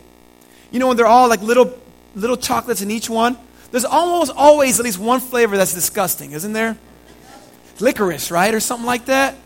You 0.70 0.78
know, 0.78 0.88
when 0.88 0.96
they're 0.96 1.06
all 1.06 1.28
like 1.28 1.42
little 1.42 1.78
little 2.14 2.36
chocolates 2.36 2.82
in 2.82 2.90
each 2.90 3.08
one? 3.08 3.36
There's 3.70 3.84
almost 3.84 4.32
always 4.34 4.80
at 4.80 4.84
least 4.84 4.98
one 4.98 5.20
flavor 5.20 5.56
that's 5.56 5.74
disgusting, 5.74 6.32
isn't 6.32 6.52
there? 6.52 6.76
Licorice, 7.78 8.30
right? 8.30 8.52
Or 8.52 8.60
something 8.60 8.86
like 8.86 9.06
that. 9.06 9.36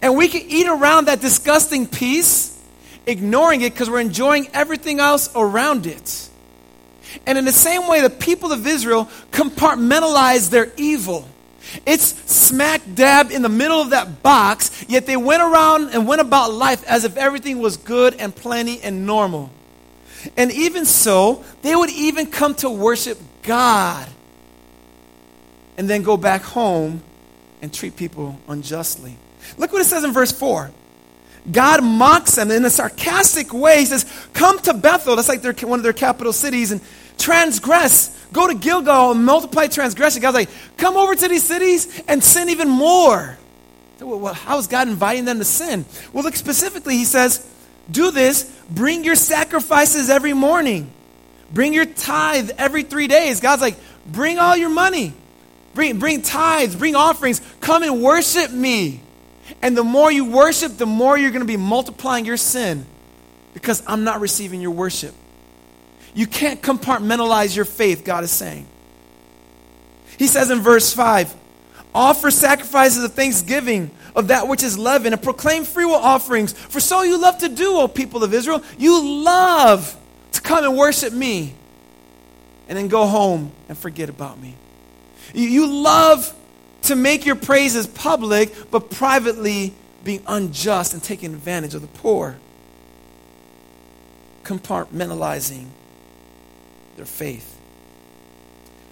And 0.00 0.16
we 0.16 0.28
can 0.28 0.42
eat 0.42 0.66
around 0.66 1.06
that 1.06 1.20
disgusting 1.20 1.86
piece, 1.86 2.55
ignoring 3.06 3.62
it 3.62 3.72
because 3.72 3.88
we're 3.88 4.00
enjoying 4.00 4.48
everything 4.52 5.00
else 5.00 5.30
around 5.34 5.86
it. 5.86 6.28
And 7.26 7.38
in 7.38 7.44
the 7.44 7.52
same 7.52 7.86
way, 7.88 8.00
the 8.00 8.10
people 8.10 8.52
of 8.52 8.66
Israel 8.66 9.08
compartmentalized 9.30 10.50
their 10.50 10.72
evil. 10.76 11.26
It's 11.84 12.04
smack 12.30 12.82
dab 12.94 13.30
in 13.30 13.42
the 13.42 13.48
middle 13.48 13.80
of 13.80 13.90
that 13.90 14.22
box, 14.22 14.84
yet 14.88 15.06
they 15.06 15.16
went 15.16 15.42
around 15.42 15.90
and 15.90 16.06
went 16.06 16.20
about 16.20 16.52
life 16.52 16.84
as 16.84 17.04
if 17.04 17.16
everything 17.16 17.58
was 17.58 17.76
good 17.76 18.14
and 18.14 18.34
plenty 18.34 18.80
and 18.80 19.06
normal. 19.06 19.50
And 20.36 20.52
even 20.52 20.84
so, 20.84 21.44
they 21.62 21.74
would 21.74 21.90
even 21.90 22.26
come 22.26 22.54
to 22.56 22.70
worship 22.70 23.18
God 23.42 24.08
and 25.76 25.88
then 25.88 26.02
go 26.02 26.16
back 26.16 26.42
home 26.42 27.02
and 27.62 27.72
treat 27.72 27.96
people 27.96 28.38
unjustly. 28.48 29.16
Look 29.56 29.72
what 29.72 29.82
it 29.82 29.86
says 29.86 30.04
in 30.04 30.12
verse 30.12 30.32
4. 30.32 30.70
God 31.50 31.82
mocks 31.84 32.34
them 32.34 32.50
in 32.50 32.64
a 32.64 32.70
sarcastic 32.70 33.52
way. 33.52 33.80
He 33.80 33.86
says, 33.86 34.04
Come 34.32 34.58
to 34.60 34.74
Bethel. 34.74 35.16
That's 35.16 35.28
like 35.28 35.42
their, 35.42 35.52
one 35.52 35.78
of 35.78 35.82
their 35.84 35.92
capital 35.92 36.32
cities 36.32 36.72
and 36.72 36.80
transgress. 37.18 38.12
Go 38.32 38.48
to 38.48 38.54
Gilgal 38.54 39.12
and 39.12 39.24
multiply 39.24 39.68
transgression. 39.68 40.22
God's 40.22 40.34
like, 40.34 40.50
Come 40.76 40.96
over 40.96 41.14
to 41.14 41.28
these 41.28 41.44
cities 41.44 42.02
and 42.08 42.22
sin 42.22 42.48
even 42.48 42.68
more. 42.68 43.38
Well, 44.00 44.34
how 44.34 44.58
is 44.58 44.66
God 44.66 44.88
inviting 44.88 45.24
them 45.24 45.38
to 45.38 45.44
sin? 45.44 45.84
Well, 46.12 46.24
look 46.24 46.36
specifically, 46.36 46.96
he 46.96 47.04
says, 47.04 47.46
Do 47.90 48.10
this, 48.10 48.44
bring 48.68 49.04
your 49.04 49.14
sacrifices 49.14 50.10
every 50.10 50.34
morning, 50.34 50.90
bring 51.52 51.72
your 51.72 51.86
tithe 51.86 52.50
every 52.58 52.82
three 52.82 53.06
days. 53.06 53.40
God's 53.40 53.62
like, 53.62 53.76
Bring 54.06 54.38
all 54.38 54.56
your 54.56 54.70
money, 54.70 55.12
bring, 55.74 55.98
bring 55.98 56.22
tithes, 56.22 56.76
bring 56.76 56.94
offerings, 56.94 57.40
come 57.60 57.82
and 57.82 58.02
worship 58.02 58.50
me. 58.50 59.00
And 59.62 59.76
the 59.76 59.84
more 59.84 60.10
you 60.10 60.24
worship, 60.24 60.76
the 60.76 60.86
more 60.86 61.16
you're 61.16 61.30
going 61.30 61.40
to 61.40 61.46
be 61.46 61.56
multiplying 61.56 62.24
your 62.24 62.36
sin 62.36 62.84
because 63.54 63.82
I'm 63.86 64.04
not 64.04 64.20
receiving 64.20 64.60
your 64.60 64.72
worship. 64.72 65.14
You 66.14 66.26
can't 66.26 66.62
compartmentalize 66.62 67.54
your 67.54 67.64
faith, 67.64 68.04
God 68.04 68.24
is 68.24 68.30
saying. 68.30 68.66
He 70.18 70.26
says 70.26 70.50
in 70.50 70.60
verse 70.60 70.92
5 70.92 71.34
Offer 71.94 72.30
sacrifices 72.30 73.02
of 73.04 73.14
thanksgiving 73.14 73.90
of 74.14 74.28
that 74.28 74.48
which 74.48 74.62
is 74.62 74.78
leaven 74.78 75.14
and 75.14 75.22
proclaim 75.22 75.64
freewill 75.64 75.94
offerings. 75.94 76.52
For 76.52 76.80
so 76.80 77.02
you 77.02 77.18
love 77.18 77.38
to 77.38 77.48
do, 77.48 77.76
O 77.76 77.88
people 77.88 78.22
of 78.22 78.34
Israel. 78.34 78.62
You 78.76 79.24
love 79.24 79.96
to 80.32 80.40
come 80.42 80.64
and 80.64 80.76
worship 80.76 81.12
me 81.14 81.54
and 82.68 82.76
then 82.76 82.88
go 82.88 83.06
home 83.06 83.50
and 83.68 83.78
forget 83.78 84.10
about 84.10 84.38
me. 84.38 84.54
You, 85.32 85.48
you 85.48 85.66
love 85.82 86.34
to 86.86 86.96
make 86.96 87.26
your 87.26 87.36
praises 87.36 87.86
public, 87.86 88.52
but 88.70 88.90
privately 88.90 89.74
being 90.04 90.22
unjust 90.26 90.94
and 90.94 91.02
taking 91.02 91.34
advantage 91.34 91.74
of 91.74 91.82
the 91.82 91.88
poor. 91.88 92.36
Compartmentalizing 94.44 95.66
their 96.96 97.04
faith. 97.04 97.60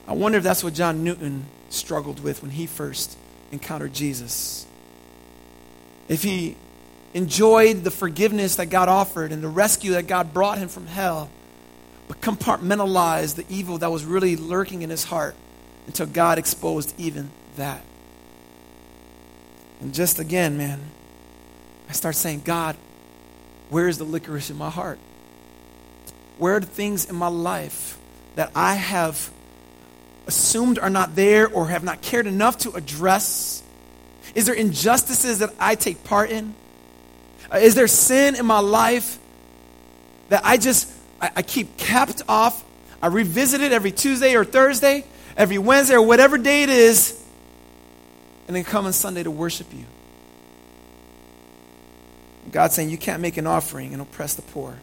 I 0.07 0.13
wonder 0.13 0.39
if 0.39 0.45
that's 0.45 0.63
what 0.63 0.75
John 0.75 1.05
Newton 1.05 1.47
struggled 1.71 2.21
with 2.21 2.43
when 2.43 2.51
he 2.51 2.67
first 2.67 3.17
encountered 3.53 3.95
Jesus. 3.95 4.67
If 6.09 6.23
he 6.23 6.57
enjoyed 7.15 7.85
the 7.85 7.91
forgiveness 7.91 8.57
that 8.57 8.67
God 8.67 8.89
offered 8.89 9.33
and 9.33 9.43
the 9.43 9.49
rescue 9.49 9.93
that 9.93 10.07
God 10.07 10.35
brought 10.35 10.59
him 10.59 10.69
from 10.69 10.87
hell, 10.87 11.31
but 12.09 12.21
compartmentalized 12.21 13.37
the 13.37 13.47
evil 13.49 13.79
that 13.79 13.91
was 13.91 14.05
really 14.05 14.37
lurking 14.37 14.83
in 14.83 14.91
his 14.91 15.05
heart 15.05 15.35
until 15.87 16.07
God 16.07 16.39
exposed 16.39 16.93
even 16.99 17.31
that. 17.57 17.83
And 19.81 19.93
just 19.93 20.19
again, 20.19 20.57
man, 20.57 20.81
I 21.89 21.93
start 21.93 22.15
saying, 22.15 22.43
God, 22.45 22.77
where 23.71 23.89
is 23.89 23.99
the 23.99 24.05
licorice 24.05 24.51
in 24.51 24.57
my 24.57 24.71
heart? 24.71 24.99
Where 26.39 26.57
are 26.57 26.61
the 26.61 26.67
things 26.67 27.09
in 27.09 27.17
my 27.17 27.29
life 27.29 27.99
that 28.35 28.51
I 28.55 28.75
have 28.75 29.31
assumed 30.27 30.79
are 30.79 30.91
not 30.91 31.15
there 31.15 31.49
or 31.49 31.69
have 31.69 31.85
not 31.85 32.01
cared 32.01 32.27
enough 32.27 32.59
to 32.59 32.73
address? 32.73 33.63
Is 34.35 34.47
there 34.47 34.55
injustices 34.55 35.41
that 35.41 35.55
I 35.59 35.75
take 35.75 36.03
part 36.05 36.31
in? 36.31 36.55
Uh, 37.53 37.59
is 37.59 37.75
there 37.75 37.87
sin 37.87 38.35
in 38.35 38.47
my 38.47 38.61
life 38.61 39.19
that 40.29 40.45
I 40.45 40.57
just 40.57 40.91
I, 41.21 41.31
I 41.37 41.43
keep 41.43 41.77
capped 41.77 42.23
off? 42.29 42.65
I 43.03 43.09
revisit 43.09 43.61
it 43.61 43.73
every 43.73 43.93
Tuesday 43.93 44.35
or 44.35 44.45
Thursday, 44.45 45.05
every 45.37 45.59
Wednesday 45.59 45.95
or 45.95 46.03
whatever 46.03 46.39
day 46.39 46.63
it 46.63 46.71
is, 46.71 47.23
and 48.47 48.57
then 48.57 48.65
come 48.65 48.87
on 48.87 48.93
Sunday 48.93 49.23
to 49.23 49.31
worship 49.31 49.73
you. 49.73 49.85
God's 52.53 52.75
saying 52.75 52.91
you 52.91 52.99
can't 52.99 53.21
make 53.23 53.37
an 53.37 53.47
offering 53.47 53.93
and 53.93 54.03
oppress 54.03 54.35
the 54.35 54.43
poor. 54.43 54.77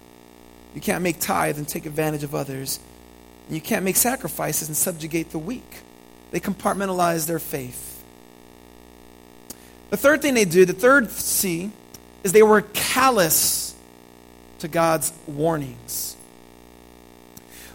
You 0.74 0.82
can't 0.82 1.04
make 1.04 1.20
tithe 1.20 1.58
and 1.58 1.68
take 1.68 1.86
advantage 1.86 2.24
of 2.24 2.34
others. 2.34 2.80
And 3.48 3.56
you 3.56 3.62
can't 3.62 3.84
make 3.86 3.96
sacrifices 3.96 4.68
and 4.68 4.76
subjugate 4.76 5.32
the 5.32 5.40
weak. 5.40 5.82
They 6.32 6.40
compartmentalize 6.40 7.28
their 7.28 7.40
faith. 7.40 8.04
The 9.90 9.98
third 9.98 10.22
thing 10.22 10.34
they 10.34 10.46
do, 10.46 10.66
the 10.66 10.74
third 10.74 11.12
C, 11.12 11.72
is 12.24 12.32
they 12.32 12.44
were 12.44 12.62
callous 12.74 13.76
to 14.60 14.68
God's 14.68 15.12
warnings. 15.28 16.16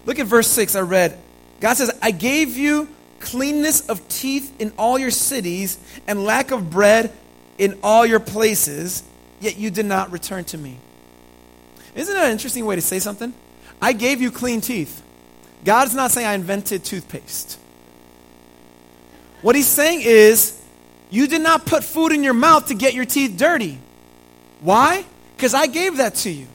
Look 0.06 0.18
at 0.18 0.26
verse 0.26 0.46
6 0.48 0.74
I 0.76 0.80
read. 0.80 1.18
God 1.60 1.74
says, 1.74 1.90
I 2.00 2.10
gave 2.10 2.56
you 2.56 2.88
cleanness 3.26 3.88
of 3.88 4.08
teeth 4.08 4.60
in 4.60 4.72
all 4.78 4.98
your 4.98 5.10
cities 5.10 5.78
and 6.06 6.24
lack 6.24 6.50
of 6.52 6.70
bread 6.70 7.12
in 7.58 7.78
all 7.82 8.06
your 8.06 8.20
places, 8.20 9.02
yet 9.40 9.58
you 9.58 9.70
did 9.70 9.86
not 9.86 10.12
return 10.12 10.44
to 10.44 10.58
me. 10.58 10.76
Isn't 11.94 12.14
that 12.14 12.26
an 12.26 12.32
interesting 12.32 12.66
way 12.66 12.76
to 12.76 12.82
say 12.82 12.98
something? 12.98 13.34
I 13.82 13.92
gave 13.92 14.20
you 14.20 14.30
clean 14.30 14.60
teeth. 14.60 15.02
God's 15.64 15.94
not 15.94 16.10
saying 16.10 16.26
I 16.26 16.34
invented 16.34 16.84
toothpaste. 16.84 17.58
What 19.42 19.56
he's 19.56 19.66
saying 19.66 20.02
is, 20.02 20.60
you 21.10 21.26
did 21.26 21.40
not 21.40 21.66
put 21.66 21.84
food 21.84 22.12
in 22.12 22.22
your 22.22 22.34
mouth 22.34 22.66
to 22.66 22.74
get 22.74 22.94
your 22.94 23.04
teeth 23.04 23.36
dirty. 23.36 23.78
Why? 24.60 25.04
Because 25.36 25.54
I 25.54 25.66
gave 25.66 25.98
that 25.98 26.14
to 26.16 26.30
you. 26.30 26.46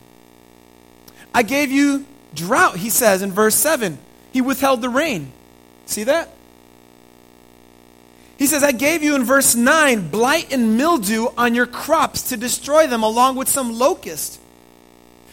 I 1.33 1.43
gave 1.43 1.71
you 1.71 2.05
drought, 2.33 2.77
he 2.77 2.89
says 2.89 3.21
in 3.21 3.31
verse 3.31 3.55
7. 3.55 3.97
He 4.31 4.41
withheld 4.41 4.81
the 4.81 4.89
rain. 4.89 5.31
See 5.85 6.03
that? 6.05 6.29
He 8.41 8.47
says, 8.47 8.63
I 8.63 8.71
gave 8.71 9.03
you 9.03 9.13
in 9.13 9.23
verse 9.23 9.53
9 9.53 10.07
blight 10.07 10.51
and 10.51 10.75
mildew 10.75 11.27
on 11.37 11.53
your 11.53 11.67
crops 11.67 12.29
to 12.29 12.37
destroy 12.37 12.87
them 12.87 13.03
along 13.03 13.35
with 13.35 13.47
some 13.47 13.77
locust. 13.77 14.41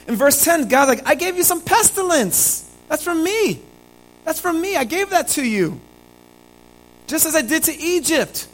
In 0.07 0.15
verse 0.15 0.45
10, 0.45 0.69
God's 0.69 0.89
like, 0.91 1.09
I 1.09 1.15
gave 1.15 1.39
you 1.39 1.43
some 1.43 1.63
pestilence. 1.63 2.71
That's 2.87 3.03
from 3.03 3.25
me. 3.25 3.63
That's 4.27 4.39
from 4.39 4.61
me. 4.61 4.77
I 4.77 4.85
gave 4.85 5.09
that 5.09 5.29
to 5.29 5.43
you. 5.43 5.81
Just 7.07 7.25
as 7.25 7.35
I 7.35 7.41
did 7.41 7.63
to 7.63 7.75
Egypt. 7.75 8.47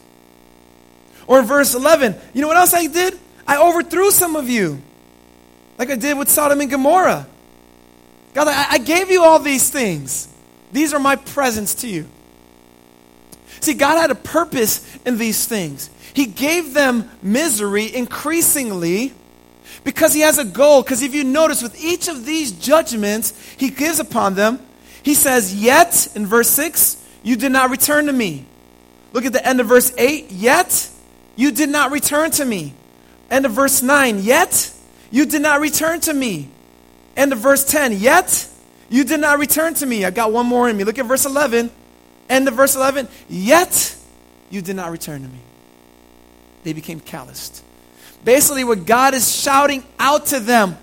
Or 1.27 1.41
in 1.41 1.47
verse 1.47 1.75
11, 1.75 2.15
you 2.33 2.41
know 2.41 2.47
what 2.47 2.57
else 2.57 2.75
I 2.75 2.87
did? 2.87 3.19
I 3.49 3.61
overthrew 3.61 4.13
some 4.13 4.37
of 4.37 4.49
you, 4.49 4.81
like 5.79 5.91
I 5.91 5.97
did 5.97 6.17
with 6.17 6.31
Sodom 6.31 6.61
and 6.61 6.71
Gomorrah. 6.71 7.27
God, 8.35 8.47
I, 8.47 8.75
I 8.75 8.79
gave 8.79 9.11
you 9.11 9.25
all 9.25 9.41
these 9.41 9.69
things. 9.69 10.29
These 10.71 10.95
are 10.95 11.01
my 11.01 11.17
presents 11.17 11.75
to 11.83 11.89
you. 11.89 12.07
See, 13.65 13.73
God 13.73 13.99
had 13.99 14.11
a 14.11 14.15
purpose 14.15 14.87
in 15.07 15.17
these 15.17 15.47
things. 15.47 15.89
He 16.13 16.27
gave 16.27 16.75
them 16.75 17.11
misery 17.23 17.95
increasingly 17.95 19.15
because 19.85 20.13
He 20.13 20.21
has 20.21 20.37
a 20.37 20.45
goal. 20.45 20.83
Because 20.83 21.01
if 21.01 21.15
you 21.15 21.25
notice, 21.25 21.63
with 21.63 21.83
each 21.83 22.09
of 22.09 22.27
these 22.27 22.53
judgments 22.53 23.33
He 23.57 23.71
gives 23.71 24.01
upon 24.01 24.35
them, 24.35 24.61
He 25.03 25.15
says, 25.15 25.55
Yet, 25.55 26.15
in 26.15 26.27
verse 26.27 26.51
6, 26.51 27.03
you 27.23 27.37
did 27.37 27.53
not 27.53 27.71
return 27.71 28.05
to 28.07 28.13
me. 28.13 28.45
Look 29.15 29.25
at 29.25 29.33
the 29.33 29.47
end 29.47 29.61
of 29.61 29.67
verse 29.67 29.95
8, 29.97 30.31
Yet 30.31 30.91
you 31.35 31.51
did 31.51 31.71
not 31.71 31.91
return 31.91 32.33
to 32.33 32.45
me. 32.45 32.75
End 33.31 33.47
of 33.47 33.53
verse 33.53 33.81
9, 33.81 34.19
Yet 34.23 34.75
you 35.11 35.25
did 35.25 35.41
not 35.41 35.61
return 35.61 36.01
to 36.01 36.13
me. 36.13 36.51
End 37.17 37.33
of 37.33 37.39
verse 37.39 37.65
10, 37.65 37.95
Yet 37.95 38.47
you 38.91 39.05
did 39.05 39.21
not 39.21 39.39
return 39.39 39.73
to 39.73 39.87
me. 39.87 40.05
I 40.05 40.11
got 40.11 40.33
one 40.33 40.45
more 40.45 40.69
in 40.69 40.77
me. 40.77 40.85
Look 40.85 40.99
at 40.99 41.07
verse 41.07 41.25
11. 41.25 41.71
End 42.29 42.49
of 42.49 42.55
verse 42.55 42.77
11. 42.77 43.09
Yet 43.29 43.97
you 44.51 44.63
did 44.63 44.77
not 44.77 44.91
return 44.91 45.23
to 45.23 45.29
me. 45.29 45.39
They 46.63 46.73
became 46.73 47.01
calloused. 47.01 47.63
Basically, 48.25 48.65
what 48.65 48.87
God 48.87 49.15
is 49.15 49.35
shouting 49.35 49.85
out 49.99 50.27
to 50.27 50.41
them 50.41 50.79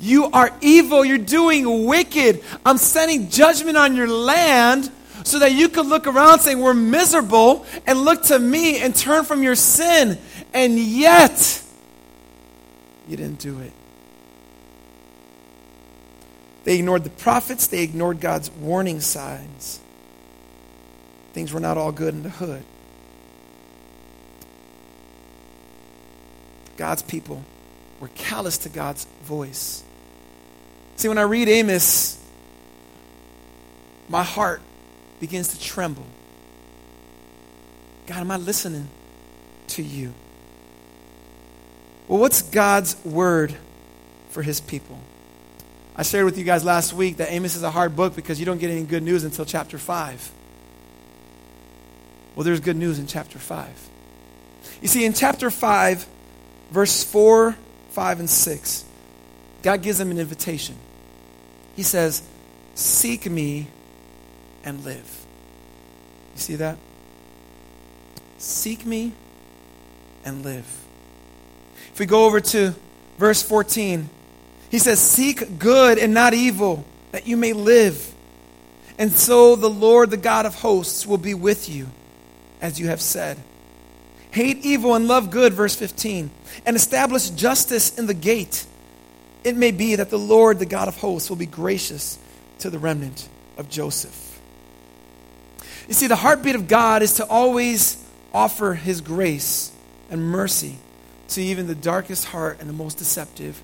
You 0.00 0.26
are 0.32 0.50
evil. 0.60 1.04
You're 1.04 1.18
doing 1.18 1.86
wicked. 1.86 2.42
I'm 2.66 2.78
sending 2.78 3.30
judgment 3.30 3.76
on 3.76 3.94
your 3.94 4.08
land 4.08 4.90
so 5.22 5.38
that 5.38 5.52
you 5.52 5.68
could 5.68 5.86
look 5.86 6.06
around 6.06 6.40
saying, 6.40 6.60
We're 6.60 6.74
miserable, 6.74 7.64
and 7.86 8.00
look 8.00 8.24
to 8.24 8.38
me 8.38 8.78
and 8.78 8.94
turn 8.94 9.24
from 9.24 9.42
your 9.42 9.54
sin. 9.54 10.18
And 10.52 10.78
yet, 10.78 11.62
you 13.08 13.16
didn't 13.16 13.38
do 13.38 13.60
it. 13.60 13.72
They 16.64 16.78
ignored 16.78 17.04
the 17.04 17.10
prophets, 17.10 17.66
they 17.66 17.82
ignored 17.82 18.20
God's 18.20 18.50
warning 18.50 19.00
signs. 19.00 19.80
Things 21.34 21.52
were 21.52 21.60
not 21.60 21.76
all 21.76 21.90
good 21.90 22.14
in 22.14 22.22
the 22.22 22.30
hood. 22.30 22.62
God's 26.76 27.02
people 27.02 27.42
were 28.00 28.08
callous 28.14 28.58
to 28.58 28.68
God's 28.68 29.04
voice. 29.24 29.82
See, 30.96 31.08
when 31.08 31.18
I 31.18 31.22
read 31.22 31.48
Amos, 31.48 32.18
my 34.08 34.22
heart 34.22 34.60
begins 35.18 35.48
to 35.48 35.60
tremble. 35.60 36.06
God, 38.06 38.18
am 38.18 38.30
I 38.30 38.36
listening 38.36 38.88
to 39.68 39.82
you? 39.82 40.14
Well, 42.06 42.20
what's 42.20 42.42
God's 42.42 42.96
word 43.04 43.56
for 44.30 44.42
his 44.42 44.60
people? 44.60 44.98
I 45.96 46.02
shared 46.02 46.26
with 46.26 46.38
you 46.38 46.44
guys 46.44 46.64
last 46.64 46.92
week 46.92 47.16
that 47.16 47.32
Amos 47.32 47.56
is 47.56 47.62
a 47.64 47.70
hard 47.70 47.96
book 47.96 48.14
because 48.14 48.38
you 48.38 48.46
don't 48.46 48.58
get 48.58 48.70
any 48.70 48.84
good 48.84 49.02
news 49.02 49.24
until 49.24 49.44
chapter 49.44 49.78
5. 49.78 50.32
Well, 52.34 52.44
there's 52.44 52.60
good 52.60 52.76
news 52.76 52.98
in 52.98 53.06
chapter 53.06 53.38
5. 53.38 53.68
You 54.82 54.88
see, 54.88 55.04
in 55.04 55.12
chapter 55.12 55.50
5, 55.50 56.06
verse 56.70 57.04
4, 57.04 57.56
5, 57.90 58.20
and 58.20 58.30
6, 58.30 58.84
God 59.62 59.82
gives 59.82 59.98
them 59.98 60.10
an 60.10 60.18
invitation. 60.18 60.76
He 61.76 61.82
says, 61.82 62.22
Seek 62.74 63.30
me 63.30 63.68
and 64.64 64.84
live. 64.84 65.26
You 66.34 66.40
see 66.40 66.56
that? 66.56 66.76
Seek 68.38 68.84
me 68.84 69.12
and 70.24 70.44
live. 70.44 70.66
If 71.92 72.00
we 72.00 72.06
go 72.06 72.24
over 72.24 72.40
to 72.40 72.74
verse 73.18 73.42
14, 73.42 74.08
he 74.70 74.78
says, 74.78 75.00
Seek 75.00 75.58
good 75.58 75.98
and 75.98 76.12
not 76.12 76.34
evil, 76.34 76.84
that 77.12 77.26
you 77.26 77.36
may 77.36 77.52
live. 77.52 78.12
And 78.98 79.12
so 79.12 79.54
the 79.56 79.70
Lord, 79.70 80.10
the 80.10 80.16
God 80.16 80.46
of 80.46 80.56
hosts, 80.56 81.06
will 81.06 81.18
be 81.18 81.34
with 81.34 81.68
you, 81.68 81.88
as 82.64 82.80
you 82.80 82.88
have 82.88 83.02
said. 83.02 83.36
Hate 84.30 84.64
evil 84.64 84.94
and 84.94 85.06
love 85.06 85.30
good, 85.30 85.52
verse 85.52 85.76
15, 85.76 86.30
and 86.64 86.74
establish 86.74 87.28
justice 87.28 87.98
in 87.98 88.06
the 88.06 88.14
gate. 88.14 88.64
It 89.44 89.54
may 89.54 89.70
be 89.70 89.96
that 89.96 90.08
the 90.08 90.18
Lord, 90.18 90.58
the 90.58 90.66
God 90.66 90.88
of 90.88 90.96
hosts, 90.96 91.28
will 91.28 91.36
be 91.36 91.44
gracious 91.44 92.18
to 92.60 92.70
the 92.70 92.78
remnant 92.78 93.28
of 93.58 93.68
Joseph. 93.68 94.40
You 95.86 95.92
see, 95.92 96.06
the 96.06 96.16
heartbeat 96.16 96.54
of 96.54 96.66
God 96.66 97.02
is 97.02 97.16
to 97.16 97.26
always 97.26 98.02
offer 98.32 98.72
his 98.72 99.02
grace 99.02 99.70
and 100.08 100.22
mercy 100.22 100.78
to 101.28 101.42
even 101.42 101.66
the 101.66 101.74
darkest 101.74 102.24
heart 102.24 102.56
and 102.60 102.68
the 102.68 102.74
most 102.74 102.96
deceptive 102.96 103.62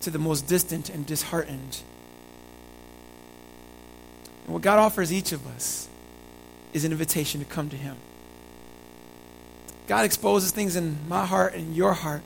to 0.00 0.10
the 0.10 0.18
most 0.18 0.48
distant 0.48 0.90
and 0.90 1.06
disheartened. 1.06 1.80
And 4.46 4.52
what 4.52 4.62
God 4.62 4.80
offers 4.80 5.12
each 5.12 5.30
of 5.30 5.46
us 5.46 5.88
is 6.76 6.84
an 6.84 6.92
invitation 6.92 7.40
to 7.40 7.46
come 7.46 7.70
to 7.70 7.76
Him. 7.76 7.96
God 9.86 10.04
exposes 10.04 10.50
things 10.50 10.76
in 10.76 10.98
my 11.08 11.24
heart 11.24 11.54
and 11.54 11.76
your 11.76 11.92
heart. 11.92 12.22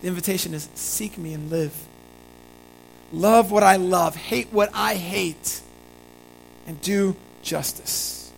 The 0.00 0.08
invitation 0.08 0.54
is 0.54 0.68
seek 0.74 1.18
me 1.18 1.34
and 1.34 1.50
live. 1.50 1.74
Love 3.12 3.50
what 3.50 3.62
I 3.62 3.76
love, 3.76 4.16
hate 4.16 4.52
what 4.52 4.70
I 4.72 4.94
hate, 4.94 5.60
and 6.66 6.80
do 6.80 7.16
justice. 7.42 8.30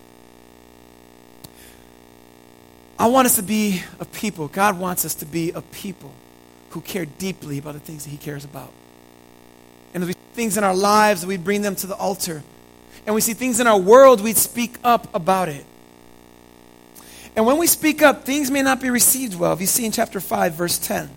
I 2.97 3.07
want 3.07 3.25
us 3.25 3.35
to 3.35 3.43
be 3.43 3.81
a 3.99 4.05
people. 4.05 4.47
God 4.47 4.79
wants 4.79 5.05
us 5.05 5.15
to 5.15 5.25
be 5.25 5.51
a 5.51 5.61
people 5.61 6.11
who 6.71 6.81
care 6.81 7.05
deeply 7.05 7.59
about 7.59 7.73
the 7.73 7.79
things 7.79 8.03
that 8.03 8.09
He 8.09 8.17
cares 8.17 8.45
about. 8.45 8.71
And 9.93 10.03
if 10.03 10.07
we 10.07 10.13
see 10.13 10.19
things 10.33 10.57
in 10.57 10.63
our 10.63 10.75
lives, 10.75 11.25
we 11.25 11.37
bring 11.37 11.61
them 11.61 11.75
to 11.77 11.87
the 11.87 11.95
altar. 11.95 12.43
And 13.05 13.13
we 13.13 13.21
see 13.21 13.33
things 13.33 13.59
in 13.59 13.67
our 13.67 13.77
world, 13.77 14.21
we'd 14.21 14.37
speak 14.37 14.77
up 14.83 15.13
about 15.13 15.49
it. 15.49 15.65
And 17.35 17.45
when 17.45 17.57
we 17.57 17.67
speak 17.67 18.01
up, 18.01 18.25
things 18.25 18.51
may 18.51 18.61
not 18.61 18.79
be 18.79 18.89
received 18.89 19.35
well. 19.35 19.53
If 19.53 19.61
you 19.61 19.67
see 19.67 19.85
in 19.85 19.91
chapter 19.91 20.19
5, 20.19 20.53
verse 20.53 20.77
10, 20.77 21.09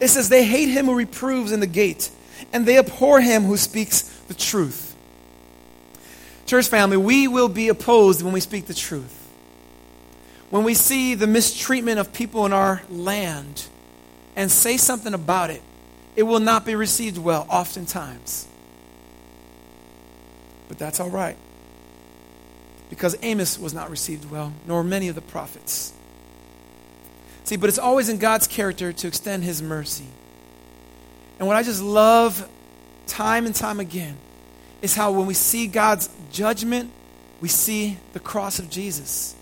it 0.00 0.08
says, 0.08 0.28
They 0.28 0.44
hate 0.44 0.68
him 0.68 0.86
who 0.86 0.94
reproves 0.94 1.52
in 1.52 1.60
the 1.60 1.66
gate, 1.66 2.10
and 2.52 2.66
they 2.66 2.78
abhor 2.78 3.20
him 3.20 3.44
who 3.44 3.56
speaks 3.56 4.02
the 4.28 4.34
truth. 4.34 4.96
Church 6.46 6.66
family, 6.66 6.96
we 6.96 7.28
will 7.28 7.48
be 7.48 7.68
opposed 7.68 8.22
when 8.22 8.32
we 8.32 8.40
speak 8.40 8.66
the 8.66 8.74
truth. 8.74 9.18
When 10.50 10.64
we 10.64 10.74
see 10.74 11.14
the 11.14 11.26
mistreatment 11.26 11.98
of 11.98 12.12
people 12.12 12.44
in 12.44 12.52
our 12.52 12.82
land, 12.90 13.66
and 14.36 14.50
say 14.50 14.76
something 14.76 15.14
about 15.14 15.50
it, 15.50 15.62
it 16.16 16.22
will 16.24 16.40
not 16.40 16.64
be 16.64 16.74
received 16.74 17.18
well, 17.18 17.46
oftentimes. 17.48 18.46
But 20.68 20.78
that's 20.78 21.00
all 21.00 21.10
right. 21.10 21.36
Because 22.92 23.16
Amos 23.22 23.58
was 23.58 23.72
not 23.72 23.88
received 23.88 24.30
well, 24.30 24.52
nor 24.66 24.84
many 24.84 25.08
of 25.08 25.14
the 25.14 25.22
prophets. 25.22 25.94
See, 27.44 27.56
but 27.56 27.70
it's 27.70 27.78
always 27.78 28.10
in 28.10 28.18
God's 28.18 28.46
character 28.46 28.92
to 28.92 29.08
extend 29.08 29.44
his 29.44 29.62
mercy. 29.62 30.04
And 31.38 31.48
what 31.48 31.56
I 31.56 31.62
just 31.62 31.82
love 31.82 32.46
time 33.06 33.46
and 33.46 33.54
time 33.54 33.80
again 33.80 34.18
is 34.82 34.94
how 34.94 35.10
when 35.10 35.24
we 35.24 35.32
see 35.32 35.68
God's 35.68 36.10
judgment, 36.30 36.90
we 37.40 37.48
see 37.48 37.96
the 38.12 38.20
cross 38.20 38.58
of 38.58 38.68
Jesus. 38.68 39.34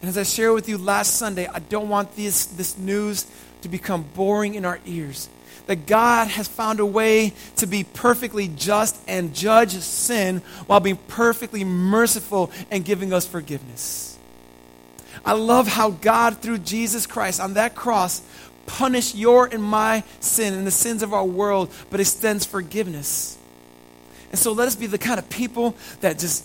And 0.00 0.08
as 0.08 0.16
I 0.16 0.22
shared 0.22 0.54
with 0.54 0.66
you 0.66 0.78
last 0.78 1.16
Sunday, 1.16 1.46
I 1.46 1.58
don't 1.58 1.90
want 1.90 2.16
this, 2.16 2.46
this 2.46 2.78
news 2.78 3.26
to 3.60 3.68
become 3.68 4.06
boring 4.14 4.54
in 4.54 4.64
our 4.64 4.80
ears. 4.86 5.28
That 5.68 5.86
God 5.86 6.28
has 6.28 6.48
found 6.48 6.80
a 6.80 6.86
way 6.86 7.32
to 7.56 7.66
be 7.66 7.84
perfectly 7.84 8.48
just 8.48 9.00
and 9.06 9.34
judge 9.34 9.72
sin 9.72 10.42
while 10.66 10.80
being 10.80 10.96
perfectly 10.96 11.62
merciful 11.62 12.50
and 12.70 12.84
giving 12.84 13.12
us 13.12 13.26
forgiveness. 13.26 14.18
I 15.24 15.32
love 15.32 15.68
how 15.68 15.90
God, 15.90 16.38
through 16.38 16.58
Jesus 16.58 17.06
Christ 17.06 17.40
on 17.40 17.54
that 17.54 17.76
cross, 17.76 18.20
punished 18.66 19.14
your 19.14 19.46
and 19.46 19.62
my 19.62 20.02
sin 20.20 20.52
and 20.52 20.66
the 20.66 20.72
sins 20.72 21.02
of 21.02 21.14
our 21.14 21.24
world, 21.24 21.72
but 21.90 22.00
extends 22.00 22.44
forgiveness. 22.44 23.38
And 24.30 24.38
so 24.38 24.52
let 24.52 24.66
us 24.66 24.74
be 24.76 24.86
the 24.86 24.98
kind 24.98 25.18
of 25.18 25.30
people 25.30 25.76
that 26.00 26.18
just 26.18 26.44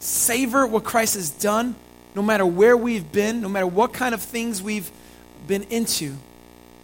savor 0.00 0.66
what 0.66 0.84
Christ 0.84 1.14
has 1.14 1.30
done, 1.30 1.74
no 2.14 2.22
matter 2.22 2.44
where 2.44 2.76
we've 2.76 3.10
been, 3.10 3.40
no 3.40 3.48
matter 3.48 3.66
what 3.66 3.92
kind 3.92 4.14
of 4.14 4.22
things 4.22 4.62
we've 4.62 4.90
been 5.46 5.62
into 5.64 6.16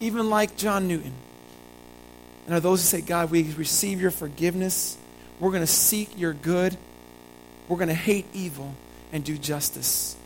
even 0.00 0.30
like 0.30 0.56
John 0.56 0.88
Newton. 0.88 1.12
And 2.46 2.54
are 2.54 2.60
those 2.60 2.80
who 2.80 2.86
say, 2.86 3.04
God, 3.04 3.30
we 3.30 3.42
receive 3.54 4.00
your 4.00 4.10
forgiveness. 4.10 4.96
We're 5.40 5.50
going 5.50 5.62
to 5.62 5.66
seek 5.66 6.18
your 6.18 6.32
good. 6.32 6.76
We're 7.68 7.76
going 7.76 7.88
to 7.88 7.94
hate 7.94 8.26
evil 8.32 8.74
and 9.12 9.24
do 9.24 9.36
justice. 9.36 10.16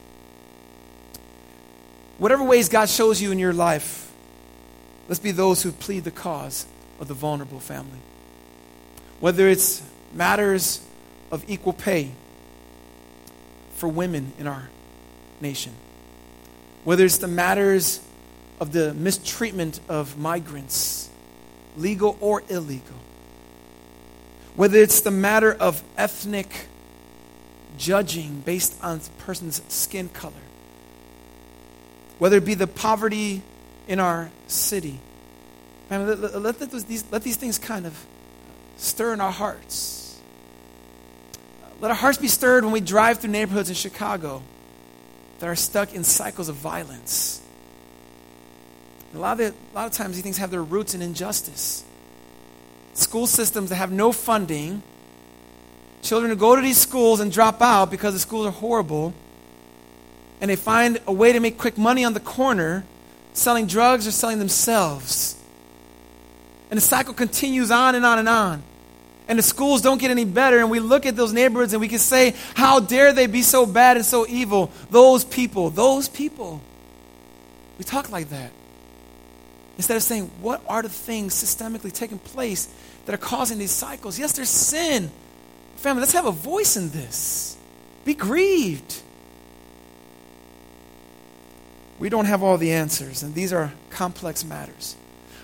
Whatever 2.18 2.44
ways 2.44 2.68
God 2.68 2.88
shows 2.90 3.22
you 3.22 3.32
in 3.32 3.38
your 3.38 3.54
life, 3.54 4.12
let's 5.08 5.18
be 5.18 5.32
those 5.32 5.62
who 5.62 5.72
plead 5.72 6.04
the 6.04 6.10
cause 6.10 6.66
of 6.98 7.08
the 7.08 7.14
vulnerable 7.14 7.60
family. 7.60 7.98
Whether 9.20 9.48
it's 9.48 9.82
matters 10.12 10.82
of 11.30 11.48
equal 11.48 11.72
pay 11.72 12.10
for 13.74 13.88
women 13.88 14.32
in 14.38 14.46
our 14.46 14.68
nation, 15.40 15.72
whether 16.84 17.04
it's 17.04 17.18
the 17.18 17.28
matters 17.28 18.00
of 18.60 18.72
the 18.72 18.92
mistreatment 18.92 19.80
of 19.88 20.18
migrants, 20.18 21.09
legal 21.76 22.16
or 22.20 22.42
illegal, 22.48 22.96
whether 24.56 24.78
it's 24.78 25.00
the 25.00 25.10
matter 25.10 25.52
of 25.52 25.82
ethnic 25.96 26.66
judging 27.78 28.40
based 28.40 28.82
on 28.82 28.98
a 28.98 29.22
person's 29.22 29.62
skin 29.68 30.08
color, 30.08 30.32
whether 32.18 32.36
it 32.36 32.44
be 32.44 32.54
the 32.54 32.66
poverty 32.66 33.42
in 33.88 33.98
our 33.98 34.30
city. 34.46 35.00
Man, 35.88 36.06
let, 36.06 36.20
let, 36.20 36.60
let, 36.60 36.70
these, 36.86 37.04
let 37.10 37.22
these 37.22 37.36
things 37.36 37.58
kind 37.58 37.86
of 37.86 38.06
stir 38.76 39.12
in 39.12 39.20
our 39.20 39.32
hearts. 39.32 40.20
Let 41.80 41.90
our 41.90 41.96
hearts 41.96 42.18
be 42.18 42.28
stirred 42.28 42.64
when 42.64 42.72
we 42.72 42.80
drive 42.80 43.18
through 43.18 43.30
neighborhoods 43.30 43.70
in 43.70 43.74
Chicago 43.74 44.42
that 45.38 45.48
are 45.48 45.56
stuck 45.56 45.94
in 45.94 46.04
cycles 46.04 46.48
of 46.48 46.56
violence. 46.56 47.40
A 49.14 49.18
lot, 49.18 49.32
of 49.32 49.38
the, 49.38 49.54
a 49.72 49.74
lot 49.74 49.86
of 49.86 49.92
times 49.92 50.14
these 50.14 50.22
things 50.22 50.38
have 50.38 50.50
their 50.50 50.62
roots 50.62 50.94
in 50.94 51.02
injustice. 51.02 51.84
School 52.94 53.26
systems 53.26 53.70
that 53.70 53.76
have 53.76 53.90
no 53.90 54.12
funding, 54.12 54.82
children 56.02 56.30
who 56.30 56.36
go 56.36 56.54
to 56.54 56.62
these 56.62 56.78
schools 56.78 57.20
and 57.20 57.32
drop 57.32 57.61
out 57.61 57.90
because 57.90 58.14
the 58.14 58.20
schools 58.20 58.46
are 58.46 58.52
horrible, 58.52 59.12
and 60.40 60.50
they 60.50 60.56
find 60.56 61.00
a 61.06 61.12
way 61.12 61.32
to 61.32 61.40
make 61.40 61.58
quick 61.58 61.76
money 61.76 62.04
on 62.04 62.14
the 62.14 62.20
corner 62.20 62.84
selling 63.32 63.66
drugs 63.66 64.06
or 64.06 64.11
selling 64.11 64.38
themselves. 64.38 65.36
And 66.70 66.76
the 66.76 66.82
cycle 66.82 67.14
continues 67.14 67.70
on 67.70 67.94
and 67.94 68.06
on 68.06 68.18
and 68.18 68.28
on. 68.28 68.62
And 69.28 69.38
the 69.38 69.42
schools 69.42 69.82
don't 69.82 69.98
get 69.98 70.11
any 70.11 70.24
better. 70.24 70.58
And 70.58 70.70
we 70.70 70.80
look 70.80 71.06
at 71.06 71.16
those 71.16 71.32
neighborhoods 71.32 71.72
and 71.72 71.80
we 71.80 71.88
can 71.88 71.98
say, 71.98 72.34
How 72.54 72.80
dare 72.80 73.12
they 73.12 73.26
be 73.26 73.42
so 73.42 73.66
bad 73.66 73.96
and 73.96 74.04
so 74.04 74.26
evil? 74.26 74.70
Those 74.90 75.24
people, 75.24 75.70
those 75.70 76.08
people. 76.08 76.61
We 77.78 77.84
talk 77.84 78.11
like 78.11 78.30
that. 78.30 78.50
Instead 79.81 79.97
of 79.97 80.03
saying, 80.03 80.31
What 80.43 80.62
are 80.68 80.83
the 80.83 80.91
things 80.91 81.33
systemically 81.33 81.91
taking 81.91 82.18
place 82.18 82.68
that 83.07 83.14
are 83.14 83.18
causing 83.18 83.57
these 83.57 83.70
cycles? 83.70 84.18
Yes, 84.18 84.33
there's 84.33 84.51
sin. 84.51 85.11
Family, 85.76 86.01
let's 86.01 86.12
have 86.12 86.26
a 86.26 86.33
voice 86.33 86.76
in 86.76 86.91
this. 86.91 87.57
Be 88.05 88.12
grieved. 88.12 89.01
We 91.99 92.11
don't 92.11 92.26
have 92.26 92.43
all 92.43 92.59
the 92.59 92.72
answers, 92.72 93.22
and 93.22 93.35
these 93.35 93.55
are 93.55 93.72
complex 93.89 94.45
matters. 94.45 94.97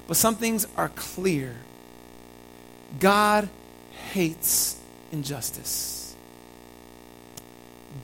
But 0.07 0.19
some 0.19 0.35
things 0.35 0.67
are 0.77 0.91
clear. 0.91 1.57
God 3.01 3.49
hates 4.13 4.79
injustice. 5.13 6.15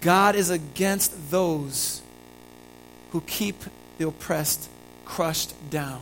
God 0.00 0.34
is 0.34 0.48
against 0.48 1.30
those 1.30 2.00
who 3.10 3.20
keep 3.20 3.56
the 3.98 4.08
oppressed 4.08 4.70
crushed 5.04 5.52
down. 5.68 6.00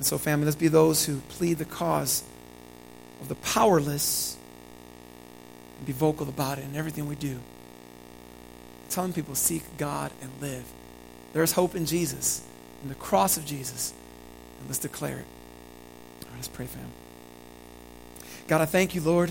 And 0.00 0.06
so, 0.06 0.16
family, 0.16 0.46
let's 0.46 0.56
be 0.56 0.68
those 0.68 1.04
who 1.04 1.18
plead 1.28 1.58
the 1.58 1.66
cause 1.66 2.24
of 3.20 3.28
the 3.28 3.34
powerless 3.34 4.34
and 5.76 5.86
be 5.86 5.92
vocal 5.92 6.26
about 6.26 6.56
it 6.56 6.64
in 6.64 6.74
everything 6.74 7.06
we 7.06 7.16
do. 7.16 7.38
Telling 8.88 9.12
people, 9.12 9.34
seek 9.34 9.62
God 9.76 10.10
and 10.22 10.30
live. 10.40 10.64
There's 11.34 11.52
hope 11.52 11.74
in 11.74 11.84
Jesus, 11.84 12.42
in 12.82 12.88
the 12.88 12.94
cross 12.94 13.36
of 13.36 13.44
Jesus. 13.44 13.92
And 14.58 14.68
let's 14.68 14.78
declare 14.78 15.18
it. 15.18 15.26
Let's 16.34 16.48
pray, 16.48 16.64
fam. 16.64 16.90
God, 18.48 18.62
I 18.62 18.64
thank 18.64 18.94
you, 18.94 19.02
Lord. 19.02 19.30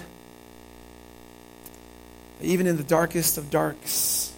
Even 2.41 2.67
in 2.67 2.78
the 2.78 2.84
darkest 2.84 3.39
of 3.39 3.49
darks 3.49 4.32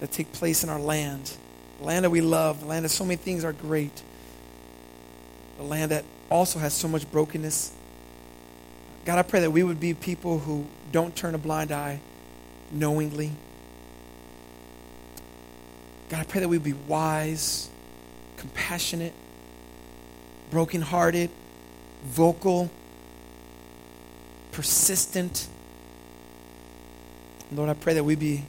that 0.00 0.10
take 0.10 0.32
place 0.32 0.64
in 0.64 0.68
our 0.68 0.80
land, 0.80 1.30
the 1.78 1.84
land 1.84 2.04
that 2.04 2.10
we 2.10 2.22
love, 2.22 2.62
the 2.62 2.66
land 2.66 2.84
that 2.84 2.88
so 2.88 3.04
many 3.04 3.18
things 3.18 3.44
are 3.44 3.52
great, 3.52 4.02
the 5.56 5.62
land 5.62 5.90
that 5.90 6.04
also 6.30 6.58
has 6.58 6.74
so 6.74 6.88
much 6.88 7.10
brokenness. 7.10 7.72
God, 9.04 9.18
I 9.18 9.22
pray 9.22 9.40
that 9.40 9.50
we 9.50 9.62
would 9.62 9.80
be 9.80 9.94
people 9.94 10.38
who 10.38 10.66
don't 10.92 11.14
turn 11.14 11.34
a 11.34 11.38
blind 11.38 11.72
eye 11.72 12.00
knowingly. 12.72 13.32
God, 16.08 16.20
I 16.20 16.24
pray 16.24 16.40
that 16.40 16.48
we 16.48 16.58
would 16.58 16.64
be 16.64 16.72
wise, 16.72 17.68
compassionate, 18.36 19.12
brokenhearted, 20.50 21.30
vocal, 22.04 22.70
persistent. 24.52 25.48
Lord, 27.52 27.68
I 27.68 27.74
pray 27.74 27.94
that 27.94 28.04
we 28.04 28.14
be 28.16 28.44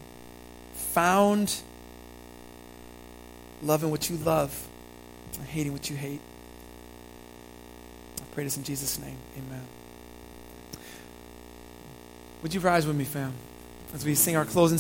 found 0.74 1.56
loving 3.62 3.92
what 3.92 4.10
you 4.10 4.18
love 4.18 4.68
and 5.38 5.48
hating 5.48 5.74
what 5.74 5.90
you 5.90 5.96
hate. 5.96 6.22
Pray 8.38 8.44
this 8.44 8.56
in 8.56 8.64
Jesus' 8.64 9.00
name. 9.00 9.18
Amen. 9.36 9.64
Would 12.44 12.54
you 12.54 12.60
rise 12.60 12.86
with 12.86 12.96
me, 12.96 13.04
fam, 13.04 13.34
as 13.96 14.06
we 14.06 14.14
sing 14.14 14.38
our 14.38 14.46
closing 14.46 14.76